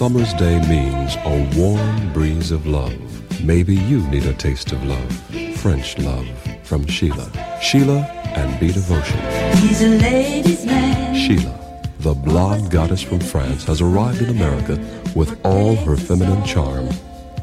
Summer's 0.00 0.32
day 0.32 0.58
means 0.66 1.14
a 1.26 1.60
warm 1.60 2.10
breeze 2.14 2.52
of 2.52 2.66
love. 2.66 2.98
Maybe 3.44 3.76
you 3.76 4.00
need 4.08 4.24
a 4.24 4.32
taste 4.32 4.72
of 4.72 4.82
love. 4.82 5.12
French 5.58 5.98
love 5.98 6.26
from 6.62 6.86
Sheila. 6.86 7.30
Sheila 7.60 8.00
and 8.34 8.58
Be 8.58 8.68
Devotion. 8.72 9.20
He's 9.58 9.82
a 9.82 9.88
ladies' 9.88 10.64
man. 10.64 11.14
Sheila, 11.14 11.54
the 11.98 12.14
blonde 12.14 12.70
goddess 12.70 13.02
from 13.02 13.20
France, 13.20 13.64
has 13.64 13.82
arrived 13.82 14.22
in 14.22 14.30
America 14.30 14.78
with 15.14 15.38
all 15.44 15.76
her 15.76 15.98
feminine 15.98 16.46
charm 16.46 16.88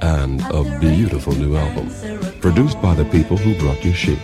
and 0.02 0.42
a 0.50 0.80
beautiful 0.80 1.34
new 1.34 1.56
album. 1.56 1.92
Produced 2.42 2.82
by 2.82 2.96
the 2.96 3.06
people 3.06 3.38
who 3.38 3.54
brought 3.60 3.86
you 3.86 3.94
Chic. 3.94 4.18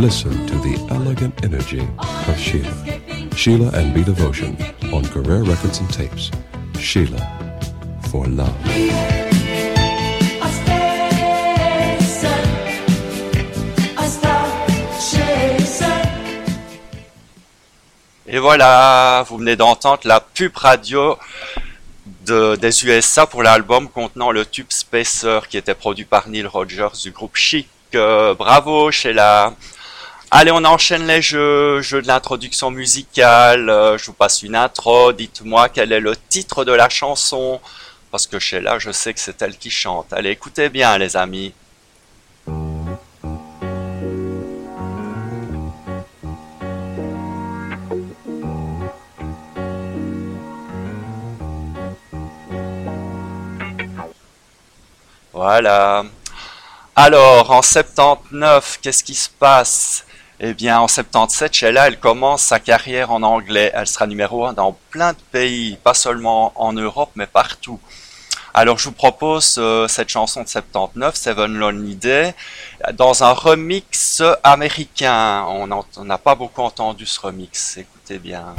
Listen 0.00 0.46
to 0.46 0.54
the 0.60 0.76
elegant 0.90 1.44
energy 1.44 1.80
of 1.80 2.38
Sheila. 2.38 2.72
Sheila 3.36 3.70
and 3.74 3.92
Be 3.94 4.02
Devotion 4.02 4.56
on 4.92 5.04
Career 5.04 5.42
Records 5.42 5.80
and 5.80 5.90
Tapes. 5.90 6.30
Sheila 6.78 7.20
for 8.10 8.26
love. 8.26 8.56
Et 18.26 18.38
voilà, 18.38 19.24
vous 19.28 19.38
venez 19.38 19.56
d'entendre 19.56 20.02
la 20.04 20.20
pub 20.20 20.56
radio 20.56 21.18
de- 22.26 22.56
des 22.56 22.84
USA 22.84 23.26
pour 23.26 23.42
l'album 23.42 23.88
contenant 23.88 24.30
le 24.30 24.44
tube 24.46 24.66
Spacer 24.70 25.40
qui 25.48 25.56
était 25.56 25.74
produit 25.74 26.04
par 26.04 26.28
Neil 26.28 26.46
Rogers 26.46 26.88
du 27.02 27.10
groupe 27.10 27.36
Chic. 27.36 27.68
Euh, 27.94 28.34
bravo 28.34 28.90
Sheila. 28.92 29.54
Allez, 30.32 30.52
on 30.52 30.64
enchaîne 30.64 31.08
les 31.08 31.20
jeux, 31.20 31.80
jeux 31.82 32.02
de 32.02 32.06
l'introduction 32.06 32.70
musicale. 32.70 33.68
Euh, 33.68 33.98
je 33.98 34.06
vous 34.06 34.12
passe 34.12 34.44
une 34.44 34.54
intro. 34.54 35.12
Dites-moi 35.12 35.68
quel 35.70 35.90
est 35.92 35.98
le 35.98 36.14
titre 36.28 36.64
de 36.64 36.70
la 36.72 36.88
chanson. 36.88 37.60
Parce 38.12 38.28
que 38.28 38.38
Sheila, 38.38 38.78
je 38.78 38.92
sais 38.92 39.12
que 39.12 39.18
c'est 39.18 39.42
elle 39.42 39.58
qui 39.58 39.70
chante. 39.70 40.12
Allez, 40.12 40.30
écoutez 40.30 40.68
bien 40.68 40.96
les 40.98 41.16
amis. 41.16 41.52
Voilà. 55.32 56.04
Alors, 56.94 57.50
en 57.50 57.62
79, 57.62 58.78
qu'est-ce 58.80 59.02
qui 59.02 59.14
se 59.14 59.28
passe? 59.28 60.04
Eh 60.42 60.54
bien, 60.54 60.80
en 60.80 60.88
77, 60.88 61.52
Sheila, 61.52 61.88
elle 61.88 62.00
commence 62.00 62.40
sa 62.40 62.58
carrière 62.58 63.12
en 63.12 63.22
anglais. 63.22 63.70
Elle 63.74 63.86
sera 63.86 64.06
numéro 64.06 64.46
un 64.46 64.54
dans 64.54 64.72
plein 64.88 65.12
de 65.12 65.18
pays, 65.32 65.76
pas 65.84 65.92
seulement 65.92 66.54
en 66.56 66.72
Europe, 66.72 67.10
mais 67.14 67.26
partout. 67.26 67.78
Alors, 68.54 68.78
je 68.78 68.84
vous 68.84 68.94
propose 68.94 69.56
euh, 69.58 69.86
cette 69.86 70.08
chanson 70.08 70.42
de 70.42 70.48
79, 70.48 71.14
Seven 71.14 71.52
Lonely 71.52 71.94
Day, 71.94 72.34
dans 72.94 73.22
un 73.22 73.32
remix 73.32 74.22
américain. 74.42 75.44
On 75.46 76.04
n'a 76.04 76.18
pas 76.18 76.34
beaucoup 76.34 76.62
entendu 76.62 77.04
ce 77.04 77.20
remix. 77.20 77.76
Écoutez 77.76 78.18
bien. 78.18 78.54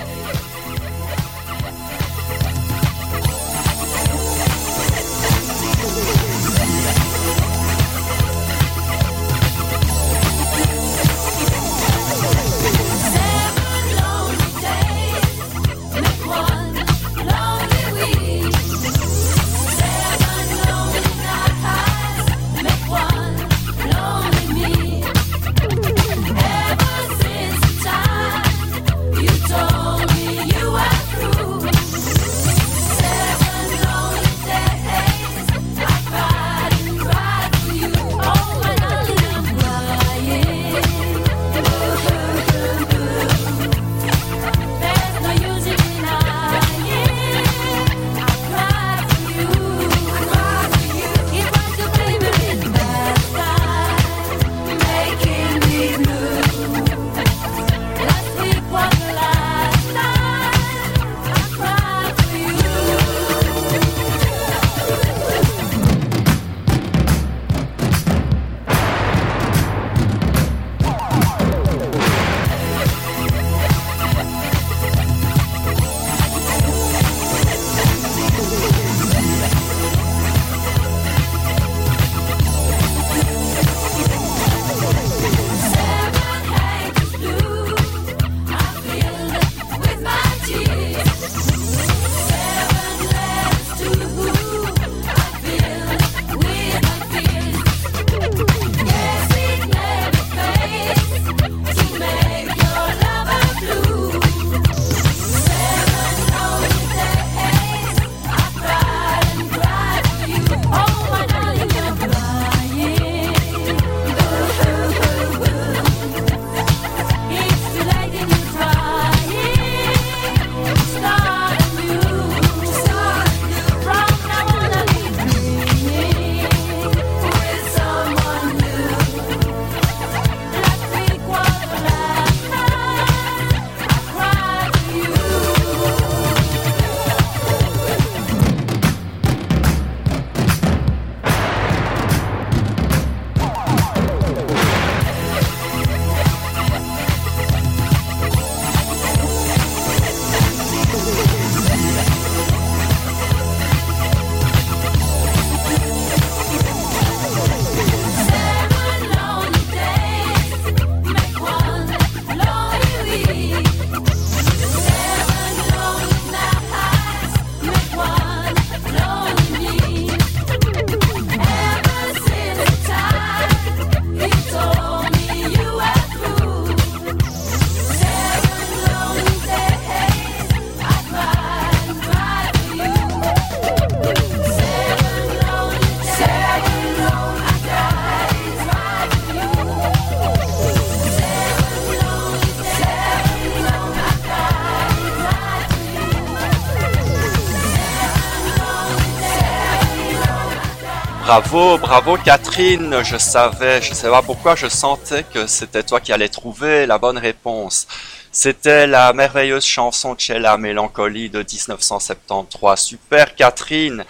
Bravo, 201.32 201.78
bravo 201.78 202.18
Catherine, 202.18 203.04
je 203.04 203.16
savais, 203.16 203.82
je 203.82 203.94
sais 203.94 204.10
pas 204.10 204.22
pourquoi, 204.22 204.58
je 204.58 204.68
sentais 204.68 205.24
que 205.24 205.48
c'était 205.48 205.82
toi 205.82 206.02
qui 206.02 206.12
allais 206.12 206.28
trouver 206.28 206.86
la 206.86 206.98
bonne 206.98 207.18
réponse. 207.18 207.88
C'était 208.34 208.86
la 208.86 209.14
merveilleuse 209.14 209.64
chanson 209.64 210.14
Cella 210.18 210.58
Mélancolie 210.58 211.30
de 211.30 211.38
1973. 211.38 212.82
Super 212.82 213.34
Catherine. 213.34 214.04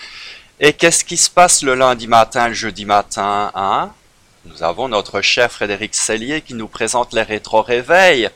Et 0.59 0.73
qu'est-ce 0.73 1.05
qui 1.05 1.15
se 1.15 1.29
passe 1.29 1.61
le 1.61 1.75
lundi 1.75 2.07
matin, 2.07 2.47
le 2.47 2.55
jeudi 2.55 2.85
matin, 2.85 3.51
hein? 3.53 3.91
Nous 4.45 4.63
avons 4.63 4.87
notre 4.87 5.21
cher 5.21 5.51
Frédéric 5.51 5.93
Cellier 5.93 6.41
qui 6.41 6.55
nous 6.55 6.67
présente 6.67 7.13
les 7.13 7.21
rétro-réveils. 7.21 8.31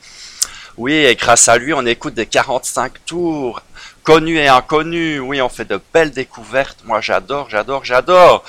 Oui, 0.76 0.92
et 0.92 1.16
grâce 1.16 1.48
à 1.48 1.58
lui, 1.58 1.74
on 1.74 1.84
écoute 1.86 2.14
des 2.14 2.26
45 2.26 3.04
tours, 3.04 3.62
connus 4.06 4.38
et 4.38 4.46
inconnus. 4.46 5.20
Oui, 5.20 5.42
on 5.42 5.48
fait 5.48 5.64
de 5.64 5.80
belles 5.92 6.12
découvertes. 6.12 6.78
Moi, 6.84 7.00
j'adore, 7.00 7.50
j'adore, 7.50 7.84
j'adore. 7.84 8.44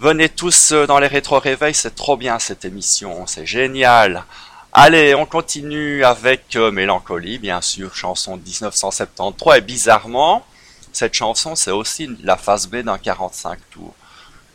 Venez 0.00 0.30
tous 0.30 0.72
euh, 0.72 0.86
dans 0.86 0.98
les 0.98 1.06
rétro-réveils, 1.06 1.74
c'est 1.74 1.94
trop 1.94 2.16
bien 2.16 2.38
cette 2.38 2.64
émission, 2.64 3.26
c'est 3.26 3.46
génial. 3.46 4.24
Allez, 4.72 5.14
on 5.14 5.24
continue 5.26 6.02
avec 6.04 6.56
euh, 6.56 6.70
Mélancolie, 6.70 7.38
bien 7.38 7.60
sûr, 7.60 7.94
chanson 7.94 8.36
de 8.36 8.42
1973. 8.42 9.58
Et 9.58 9.60
bizarrement, 9.60 10.44
cette 10.92 11.14
chanson, 11.14 11.54
c'est 11.56 11.70
aussi 11.70 12.10
la 12.22 12.36
phase 12.36 12.66
B 12.66 12.76
d'un 12.76 12.98
45 12.98 13.58
tours. 13.70 13.94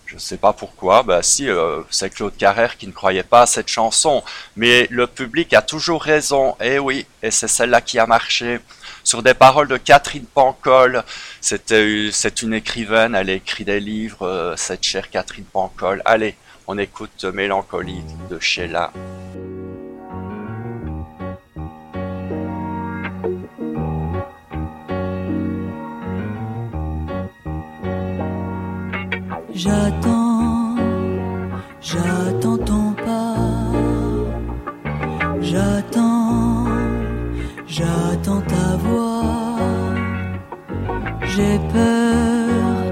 Je 0.07 0.15
ne 0.15 0.19
sais 0.19 0.37
pas 0.37 0.53
pourquoi, 0.53 1.03
bah 1.03 1.23
si, 1.23 1.49
euh, 1.49 1.81
c'est 1.89 2.09
Claude 2.09 2.35
Carrère 2.35 2.77
qui 2.77 2.85
ne 2.85 2.91
croyait 2.91 3.23
pas 3.23 3.43
à 3.43 3.45
cette 3.45 3.69
chanson. 3.69 4.23
Mais 4.55 4.87
le 4.89 5.07
public 5.07 5.53
a 5.53 5.61
toujours 5.61 6.03
raison, 6.03 6.55
et 6.59 6.73
eh 6.73 6.79
oui, 6.79 7.05
et 7.23 7.31
c'est 7.31 7.47
celle-là 7.47 7.81
qui 7.81 7.97
a 7.97 8.07
marché 8.07 8.59
sur 9.03 9.23
des 9.23 9.33
paroles 9.33 9.67
de 9.67 9.77
Catherine 9.77 10.25
Pancol. 10.25 11.03
C'est 11.39 12.41
une 12.41 12.53
écrivaine, 12.53 13.15
elle 13.15 13.29
écrit 13.29 13.65
des 13.65 13.79
livres, 13.79 14.27
euh, 14.27 14.55
cette 14.55 14.83
chère 14.83 15.09
Catherine 15.09 15.45
Pancol. 15.45 16.01
Allez, 16.05 16.35
on 16.67 16.77
écoute 16.77 17.25
Mélancolie 17.25 18.03
de 18.29 18.39
Sheila. 18.39 18.91
J'ai 41.41 41.57
peur, 41.73 42.83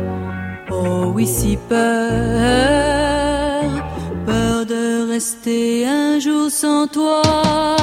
oh 0.72 1.12
oui 1.14 1.28
si 1.28 1.56
peur, 1.70 1.80
peur 4.26 4.66
de 4.66 5.08
rester 5.08 5.86
un 5.86 6.18
jour 6.20 6.50
sans 6.50 6.88
toi. 6.88 7.79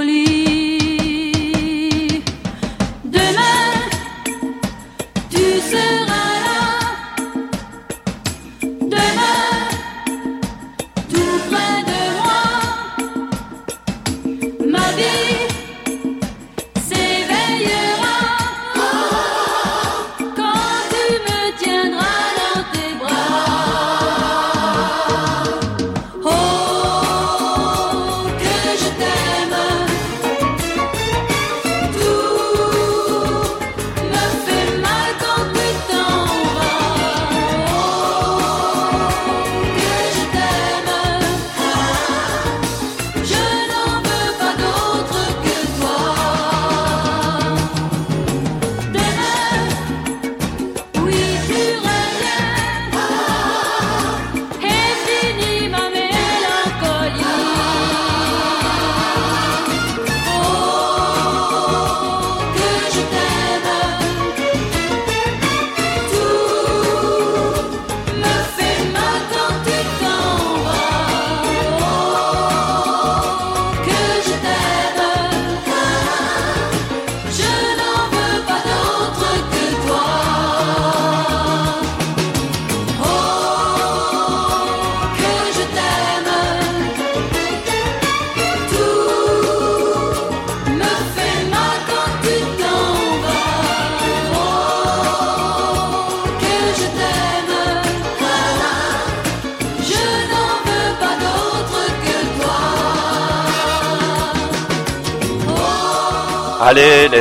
Allez 0.00 0.77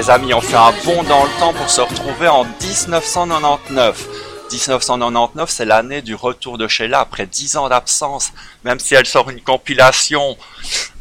les 0.08 0.14
amis, 0.14 0.34
on 0.34 0.42
fait 0.42 0.56
un 0.56 0.72
bond 0.86 1.04
dans 1.04 1.24
le 1.24 1.40
temps 1.40 1.54
pour 1.54 1.70
se 1.70 1.82
retrouver 1.82 2.28
en 2.28 2.46
1999. 2.46 4.08
1999, 4.52 5.50
c'est 5.50 5.66
l'année 5.66 6.02
du 6.02 6.16
retour 6.16 6.58
de 6.58 6.68
Sheila 6.68 7.02
après 7.02 7.26
10 7.26 7.58
ans 7.58 7.68
d'absence, 7.68 8.32
même 8.64 8.80
si 8.80 8.96
elle 8.96 9.06
sort 9.06 9.30
une 9.30 9.42
compilation 9.42 10.38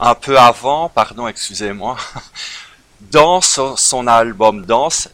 un 0.00 0.14
peu 0.14 0.38
avant, 0.38 0.88
pardon, 0.88 1.28
excusez-moi, 1.28 1.96
dans 3.12 3.40
son, 3.40 4.06
album 4.06 4.64
Danse, 4.66 5.08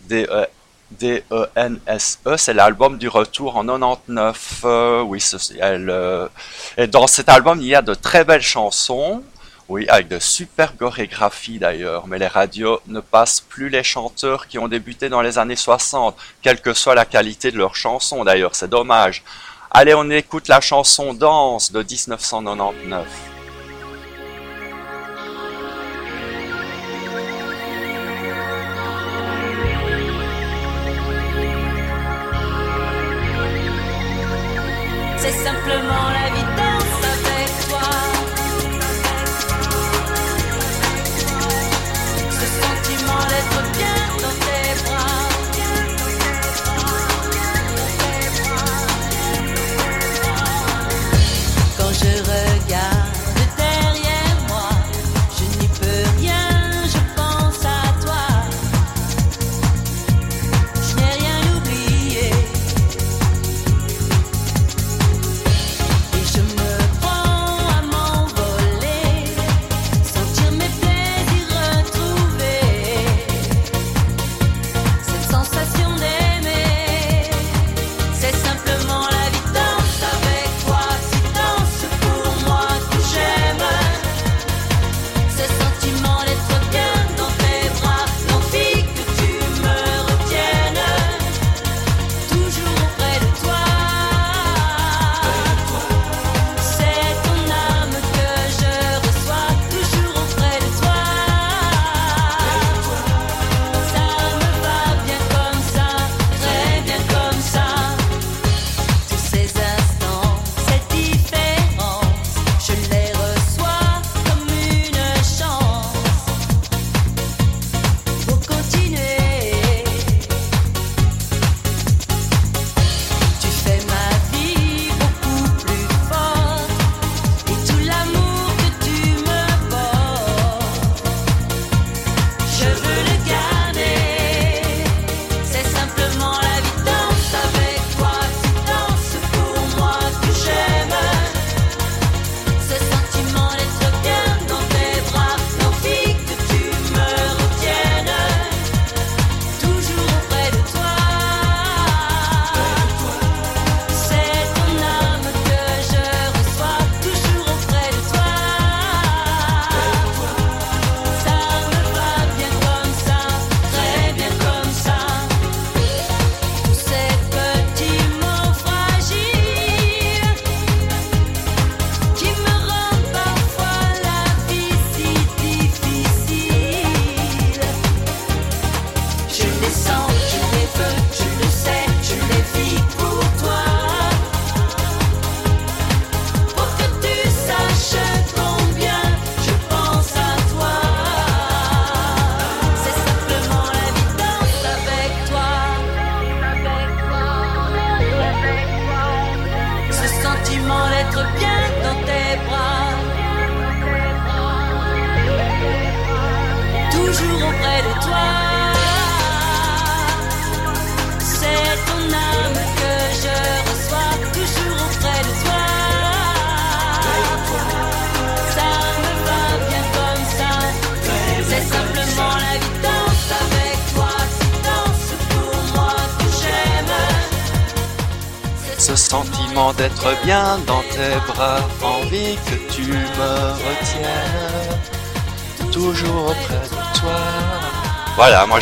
D-E-N-S-E, 0.93 2.37
c'est 2.37 2.55
l'album 2.55 2.97
du 2.99 3.09
retour 3.09 3.57
en 3.57 3.67
99. 3.67 4.63
Euh, 4.65 5.03
oui, 5.03 5.23
elle, 5.61 5.91
euh, 5.91 6.29
et 6.79 6.87
dans 6.87 7.07
cet 7.07 7.29
album, 7.29 7.61
il 7.61 7.67
y 7.67 7.75
a 7.75 7.83
de 7.83 7.95
très 7.95 8.25
belles 8.25 8.43
chansons. 8.43 9.23
Oui, 9.73 9.87
avec 9.89 10.09
de 10.09 10.19
super 10.19 10.77
chorégraphies 10.77 11.59
d'ailleurs, 11.59 12.07
mais 12.07 12.19
les 12.19 12.27
radios 12.27 12.81
ne 12.89 13.01
passent 13.01 13.41
plus 13.41 13.71
les 13.71 13.83
chanteurs 13.83 14.47
qui 14.47 14.59
ont 14.59 14.69
débuté 14.69 15.09
dans 15.09 15.23
les 15.23 15.39
années 15.39 15.57
60, 15.57 16.15
quelle 16.43 16.61
que 16.61 16.75
soit 16.75 16.95
la 16.95 17.07
qualité 17.07 17.51
de 17.51 17.57
leurs 17.57 17.75
chansons 17.75 18.23
d'ailleurs, 18.23 18.55
c'est 18.55 18.69
dommage. 18.69 19.25
Allez, 19.71 19.95
on 19.95 20.11
écoute 20.11 20.49
la 20.49 20.61
chanson 20.61 21.15
Danse 21.15 21.73
de 21.73 21.83
1999. 21.83 23.07
C'est 35.17 35.33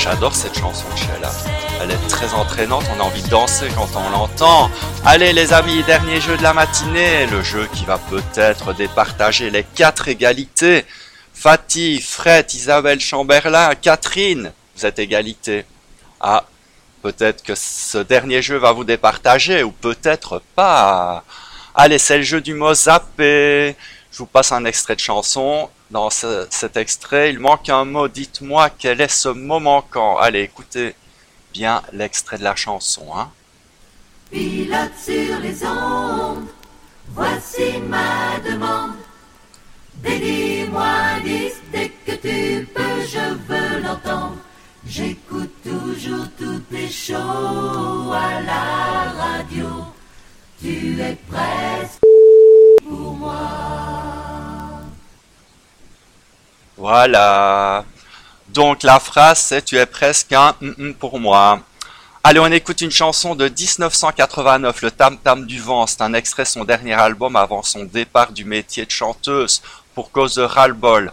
j'adore 0.01 0.35
cette 0.35 0.59
chanson 0.59 0.87
de 0.95 0.99
Sheila. 0.99 1.31
Elle 1.83 1.91
est 1.91 2.09
très 2.09 2.33
entraînante, 2.33 2.85
on 2.97 3.01
a 3.01 3.05
envie 3.05 3.23
de 3.23 3.29
danser 3.29 3.69
quand 3.75 3.89
on 3.97 4.11
l'entend. 4.11 4.71
Allez 5.05 5.33
les 5.33 5.53
amis, 5.53 5.83
dernier 5.85 6.21
jeu 6.21 6.37
de 6.39 6.43
la 6.43 6.55
matinée, 6.55 7.27
le 7.27 7.43
jeu 7.43 7.69
qui 7.75 7.85
va 7.85 7.99
peut-être 7.99 8.73
départager 8.73 9.51
les 9.51 9.63
quatre 9.63 10.09
égalités. 10.09 10.87
Fatih, 11.35 12.01
Fred, 12.01 12.53
Isabelle 12.55 13.01
Chamberlain, 13.01 13.75
Catherine, 13.75 14.53
vous 14.75 14.87
êtes 14.87 14.99
égalité. 14.99 15.67
Ah, 16.21 16.45
peut-être 17.03 17.43
que 17.43 17.55
ce 17.55 17.99
dernier 17.99 18.41
jeu 18.41 18.57
va 18.57 18.73
vous 18.73 18.85
départager, 18.85 19.63
ou 19.63 19.71
peut-être 19.71 20.43
pas. 20.55 21.25
Allez, 21.75 21.99
c'est 21.99 22.19
le 22.19 22.25
jeu 22.25 22.41
du 22.41 22.55
mot 22.55 22.73
zappé. 22.73 23.77
Je 24.13 24.19
vous 24.19 24.27
passe 24.27 24.53
un 24.53 24.65
extrait 24.65 24.97
de 24.97 25.01
chanson. 25.01 25.69
Dans 25.91 26.09
ce- 26.11 26.47
cet 26.51 26.77
extrait, 26.77 27.31
il 27.31 27.39
manque 27.41 27.69
un 27.69 27.85
mot. 27.85 28.07
Dites-moi 28.09 28.71
quel 28.71 29.01
est 29.01 29.09
ce 29.09 29.29
mot 29.29 29.59
manquant. 29.59 30.17
Allez, 30.19 30.43
écoutez 30.43 30.95
bien 31.53 31.83
l'extrait 31.93 32.39
de 32.39 32.45
la 32.45 32.55
chanson. 32.55 33.07
Hein. 33.17 33.31
Pilote 34.31 34.93
sur 35.05 35.39
les 35.41 35.65
ondes, 35.67 36.47
voici 37.09 37.79
ma 37.89 38.39
demande. 38.49 38.93
Dédie-moi 39.97 40.85
un 40.87 41.21
disque 41.21 41.63
dès 41.73 41.89
que 42.07 42.13
tu 42.13 42.67
peux, 42.67 43.01
je 43.05 43.35
veux 43.49 43.81
l'entendre. 43.83 44.37
J'écoute 44.87 45.53
toujours 45.65 46.27
toutes 46.39 46.71
les 46.71 46.89
shows 46.89 48.13
à 48.13 48.41
la 48.41 49.11
radio. 49.25 49.67
Tu 50.63 51.01
es 51.01 51.19
presque 51.29 52.01
pour 52.89 53.13
moi. 53.15 54.10
Voilà. 56.81 57.85
Donc 58.49 58.85
la 58.85 58.99
phrase 58.99 59.39
c'est 59.39 59.63
tu 59.63 59.77
es 59.77 59.85
presque 59.85 60.33
un 60.33 60.55
mm, 60.63 60.73
mm 60.79 60.95
pour 60.95 61.21
moi. 61.21 61.61
Allez, 62.25 62.41
on 62.41 62.47
écoute 62.47 62.81
une 62.81 62.91
chanson 62.91 63.35
de 63.35 63.49
1989, 63.49 64.81
le 64.81 64.91
Tam 64.91 65.19
Tam 65.19 65.45
du 65.47 65.61
vent. 65.61 65.87
C'est 65.87 66.01
un 66.01 66.15
extrait 66.15 66.45
de 66.45 66.49
son 66.49 66.65
dernier 66.65 66.95
album 66.95 67.37
avant 67.37 67.63
son 67.63 67.85
départ 67.85 68.33
du 68.33 68.47
métier 68.47 68.87
de 68.87 68.91
chanteuse 68.91 69.61
pour 69.95 70.11
cause 70.11 70.37
de 70.37 70.43
ras-le-bol. 70.43 71.13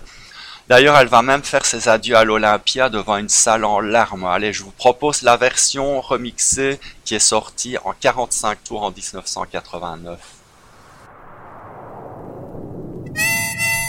D'ailleurs, 0.70 0.98
elle 0.98 1.10
va 1.10 1.22
même 1.22 1.44
faire 1.44 1.66
ses 1.66 1.90
adieux 1.90 2.16
à 2.16 2.24
l'Olympia 2.24 2.88
devant 2.88 3.18
une 3.18 3.28
salle 3.28 3.66
en 3.66 3.82
larmes. 3.82 4.26
Allez, 4.26 4.54
je 4.54 4.64
vous 4.64 4.72
propose 4.72 5.22
la 5.22 5.36
version 5.36 6.00
remixée 6.00 6.80
qui 7.04 7.16
est 7.16 7.20
sortie 7.20 7.78
en 7.84 7.92
45 7.92 8.64
tours 8.64 8.84
en 8.84 8.92
1989. 8.92 10.37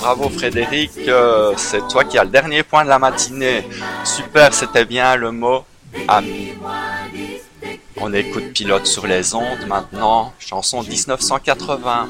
bravo 0.00 0.30
Frédéric, 0.30 0.92
euh, 1.08 1.52
c'est 1.56 1.86
toi 1.88 2.04
qui 2.04 2.18
as 2.18 2.24
le 2.24 2.30
dernier 2.30 2.62
point 2.62 2.84
de 2.84 2.88
la 2.88 2.98
matinée. 2.98 3.66
Super, 4.04 4.54
c'était 4.54 4.84
bien 4.84 5.16
le 5.16 5.30
mot 5.30 5.64
ami. 6.08 6.54
On 7.96 8.12
écoute 8.14 8.52
Pilote 8.54 8.86
sur 8.86 9.06
les 9.06 9.34
ondes 9.34 9.66
maintenant, 9.68 10.32
chanson 10.38 10.82
1980. 10.82 12.08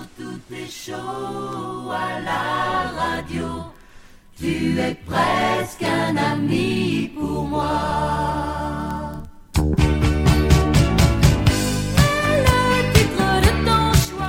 Tu 4.38 4.78
es 4.78 4.96
presque 5.06 5.82
un 5.82 6.16
ami 6.16 7.10
pour 7.14 7.42
moi. 7.44 7.80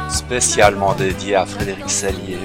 Spécialement 0.09 0.93
dédié 0.95 1.35
à 1.35 1.45
Frédéric 1.45 1.89
Sellier. 1.89 2.39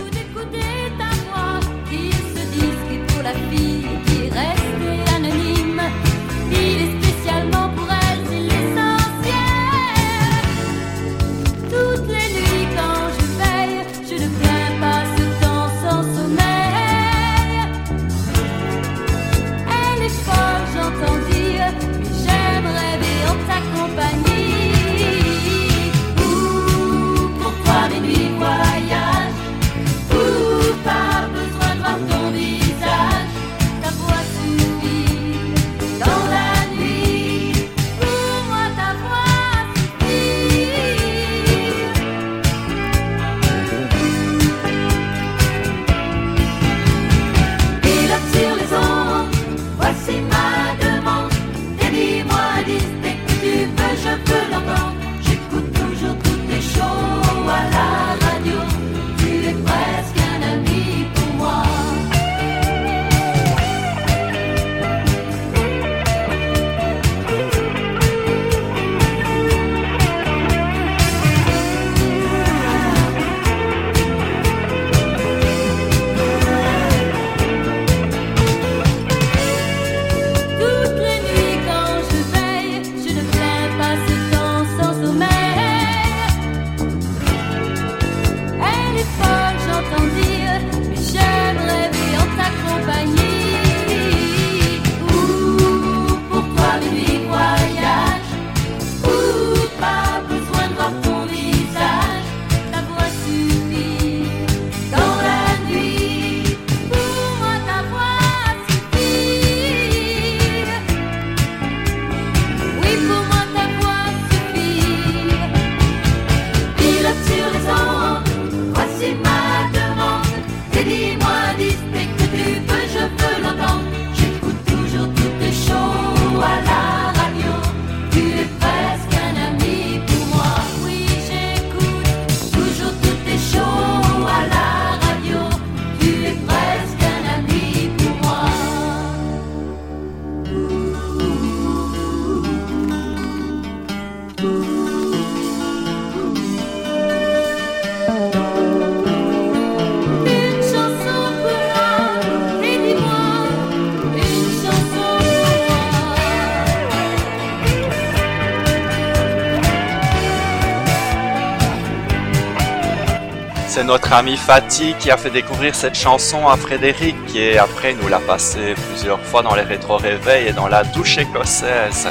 C'est 163.77 163.85
notre 163.85 164.15
ami 164.15 164.39
Fatih 164.39 164.95
qui 164.99 165.11
a 165.11 165.19
fait 165.19 165.29
découvrir 165.29 165.75
cette 165.75 165.97
chanson 165.97 166.49
à 166.49 166.57
Frédéric 166.57 167.15
et 167.35 167.59
après 167.59 167.93
nous 167.93 168.09
l'a 168.09 168.21
passé 168.21 168.75
plusieurs 168.89 169.21
fois 169.21 169.43
dans 169.43 169.55
les 169.55 169.65
rétro-réveils 169.65 170.49
et 170.49 170.53
dans 170.55 170.67
la 170.67 170.83
douche 170.83 171.19
écossaise. 171.19 172.09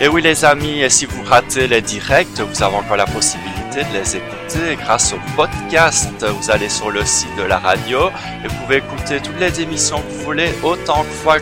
Et 0.00 0.06
oui 0.06 0.22
les 0.22 0.44
amis, 0.44 0.82
et 0.82 0.88
si 0.88 1.06
vous 1.06 1.24
ratez 1.24 1.66
les 1.66 1.82
directs, 1.82 2.38
vous 2.38 2.62
avez 2.62 2.76
encore 2.76 2.96
la 2.96 3.06
possibilité 3.06 3.82
de 3.82 3.92
les 3.92 4.18
écouter 4.18 4.76
grâce 4.80 5.12
au 5.12 5.18
podcast. 5.34 6.24
Vous 6.24 6.52
allez 6.52 6.68
sur 6.68 6.92
le 6.92 7.04
site 7.04 7.34
de 7.36 7.42
la 7.42 7.58
radio 7.58 8.10
et 8.44 8.46
vous 8.46 8.54
pouvez 8.62 8.76
écouter 8.76 9.18
toutes 9.18 9.40
les 9.40 9.60
émissions 9.60 10.00
que 10.00 10.12
vous 10.12 10.22
voulez 10.22 10.54
autant 10.62 11.02
fois 11.24 11.38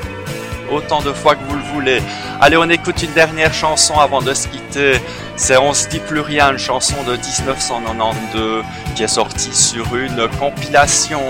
autant 0.71 1.03
de 1.03 1.13
fois 1.13 1.35
que 1.35 1.45
vous 1.45 1.57
le 1.57 1.63
voulez. 1.75 2.03
Allez, 2.41 2.57
on 2.57 2.71
écoute 2.71 3.03
une 3.03 3.13
dernière 3.13 3.53
chanson 3.53 3.99
avant 3.99 4.23
de 4.23 4.33
se 4.33 4.49
quitter. 4.49 4.95
C'est 5.45 5.57
On 5.57 5.75
se 5.75 5.89
dit 5.89 5.99
plus 5.99 6.21
rien, 6.21 6.53
une 6.53 6.59
chanson 6.59 7.03
de 7.03 7.17
1992 7.17 8.63
qui 8.95 9.03
est 9.03 9.09
sortie 9.09 9.53
sur 9.53 9.97
une 9.97 10.29
compilation. 10.39 11.21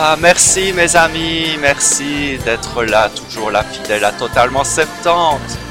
Ah, 0.00 0.16
merci 0.20 0.72
mes 0.72 0.94
amis, 0.94 1.58
merci 1.60 2.38
d'être 2.44 2.84
là, 2.84 3.08
toujours 3.08 3.50
là, 3.50 3.64
fidèle 3.64 4.04
à 4.04 4.12
totalement 4.12 4.62
70. 4.62 5.67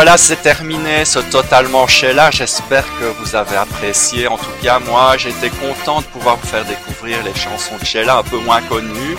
Voilà, 0.00 0.16
c'est 0.16 0.42
terminé 0.42 1.04
ce 1.04 1.18
totalement 1.18 1.88
chez 1.88 2.12
là. 2.12 2.30
J'espère 2.30 2.84
que 3.00 3.06
vous 3.18 3.34
avez 3.34 3.56
apprécié. 3.56 4.28
En 4.28 4.38
tout 4.38 4.56
cas, 4.62 4.78
moi, 4.78 5.16
j'étais 5.16 5.50
content 5.50 6.02
de 6.02 6.06
pouvoir 6.06 6.36
vous 6.36 6.46
faire 6.46 6.64
découvrir 6.64 7.24
les 7.24 7.34
chansons 7.34 7.76
de 7.80 7.84
Sheila 7.84 8.18
un 8.18 8.22
peu 8.22 8.38
moins 8.38 8.62
connues. 8.62 9.16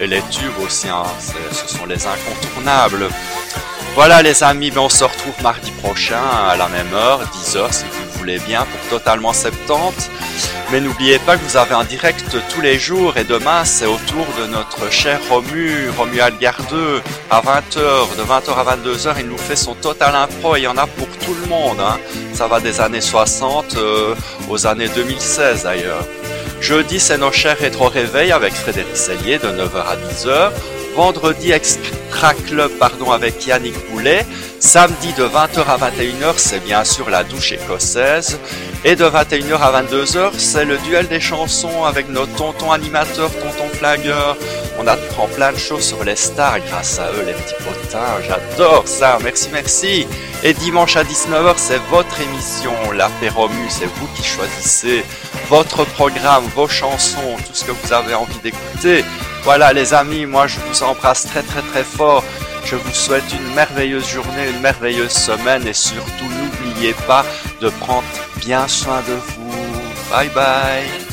Et 0.00 0.08
les 0.08 0.20
tubes 0.22 0.58
aussi, 0.64 0.88
hein. 0.88 1.04
ce 1.52 1.68
sont 1.72 1.86
les 1.86 2.04
incontournables. 2.08 3.08
Voilà 3.94 4.20
les 4.20 4.42
amis, 4.42 4.72
ben 4.72 4.80
on 4.80 4.88
se 4.88 5.04
retrouve 5.04 5.40
mardi 5.44 5.70
prochain 5.70 6.24
à 6.50 6.56
la 6.56 6.66
même 6.70 6.92
heure, 6.92 7.20
10h 7.32 7.72
si 7.72 7.84
vous 7.84 8.18
voulez 8.18 8.40
bien, 8.40 8.66
pour 8.66 8.98
Totalement 8.98 9.32
70. 9.32 10.10
Mais 10.72 10.80
n'oubliez 10.80 11.20
pas 11.20 11.36
que 11.36 11.42
vous 11.42 11.56
avez 11.56 11.74
un 11.74 11.84
direct 11.84 12.36
tous 12.52 12.60
les 12.60 12.76
jours 12.76 13.16
et 13.16 13.24
demain 13.24 13.64
c'est 13.64 13.86
au 13.86 13.98
tour 14.08 14.26
de 14.40 14.46
notre 14.46 14.90
cher 14.90 15.20
Romu, 15.28 15.88
Romuald 15.96 16.38
Gardeux, 16.40 17.00
à 17.30 17.40
20h, 17.40 18.16
de 18.18 18.22
20h 18.22 18.52
à 18.56 18.76
22h, 18.76 19.14
il 19.20 19.28
nous 19.28 19.38
fait 19.38 19.54
son 19.54 19.74
Total 19.74 20.14
Impro 20.14 20.56
et 20.56 20.60
il 20.60 20.64
y 20.64 20.66
en 20.66 20.76
a 20.76 20.86
pour 20.88 21.06
tout 21.18 21.34
le 21.40 21.48
monde. 21.48 21.78
Hein. 21.80 21.98
Ça 22.32 22.48
va 22.48 22.58
des 22.58 22.80
années 22.80 23.00
60 23.00 23.76
euh, 23.76 24.14
aux 24.48 24.66
années 24.66 24.88
2016 24.88 25.62
d'ailleurs. 25.62 26.04
Jeudi, 26.60 26.98
c'est 26.98 27.18
nos 27.18 27.30
chers 27.30 27.58
rétro 27.58 27.88
réveils 27.88 28.32
avec 28.32 28.52
Frédéric 28.52 28.96
Sellier 28.96 29.38
de 29.38 29.46
9h 29.46 29.84
à 29.86 29.96
10h. 29.96 30.50
Vendredi, 30.96 31.52
Extra 31.52 32.32
Club 32.32 32.70
pardon, 32.78 33.10
avec 33.10 33.46
Yannick 33.46 33.74
Boulet. 33.90 34.24
Samedi 34.60 35.12
de 35.12 35.24
20h 35.24 35.60
à 35.68 35.76
21h, 35.76 36.32
c'est 36.38 36.64
bien 36.64 36.84
sûr 36.84 37.10
la 37.10 37.22
douche 37.22 37.52
écossaise. 37.52 38.38
Et 38.82 38.96
de 38.96 39.04
21h 39.04 39.58
à 39.60 39.82
22h, 39.82 40.30
c'est 40.38 40.64
le 40.64 40.78
duel 40.78 41.06
des 41.06 41.20
chansons 41.20 41.84
avec 41.84 42.08
notre 42.08 42.34
tonton 42.36 42.72
animateur, 42.72 43.30
tonton 43.30 43.68
flagueur. 43.74 44.38
On 44.78 44.86
apprend 44.86 45.26
plein 45.26 45.52
de 45.52 45.58
choses 45.58 45.82
sur 45.82 46.02
les 46.02 46.16
stars 46.16 46.60
grâce 46.60 46.98
à 46.98 47.10
eux, 47.12 47.24
les 47.26 47.34
petits 47.34 47.62
potins. 47.62 48.16
J'adore 48.26 48.88
ça. 48.88 49.18
Merci, 49.22 49.50
merci. 49.52 50.06
Et 50.42 50.54
dimanche 50.54 50.96
à 50.96 51.04
19h, 51.04 51.54
c'est 51.58 51.80
votre 51.90 52.18
émission, 52.22 52.72
l'apéromu. 52.92 53.66
C'est 53.68 53.84
vous 53.84 54.08
qui 54.16 54.24
choisissez 54.24 55.04
votre 55.50 55.84
programme, 55.84 56.44
vos 56.54 56.68
chansons, 56.68 57.36
tout 57.46 57.52
ce 57.52 57.64
que 57.64 57.72
vous 57.72 57.92
avez 57.92 58.14
envie 58.14 58.38
d'écouter. 58.42 59.04
Voilà 59.46 59.72
les 59.72 59.94
amis, 59.94 60.26
moi 60.26 60.48
je 60.48 60.58
vous 60.58 60.82
embrasse 60.82 61.22
très 61.26 61.42
très 61.44 61.62
très 61.62 61.84
fort. 61.84 62.24
Je 62.64 62.74
vous 62.74 62.92
souhaite 62.92 63.32
une 63.32 63.54
merveilleuse 63.54 64.08
journée, 64.08 64.50
une 64.50 64.60
merveilleuse 64.60 65.12
semaine 65.12 65.64
et 65.68 65.72
surtout 65.72 66.24
n'oubliez 66.24 66.94
pas 67.06 67.24
de 67.60 67.68
prendre 67.68 68.08
bien 68.38 68.66
soin 68.66 69.02
de 69.02 69.14
vous. 69.14 70.10
Bye 70.10 70.30
bye 70.30 71.05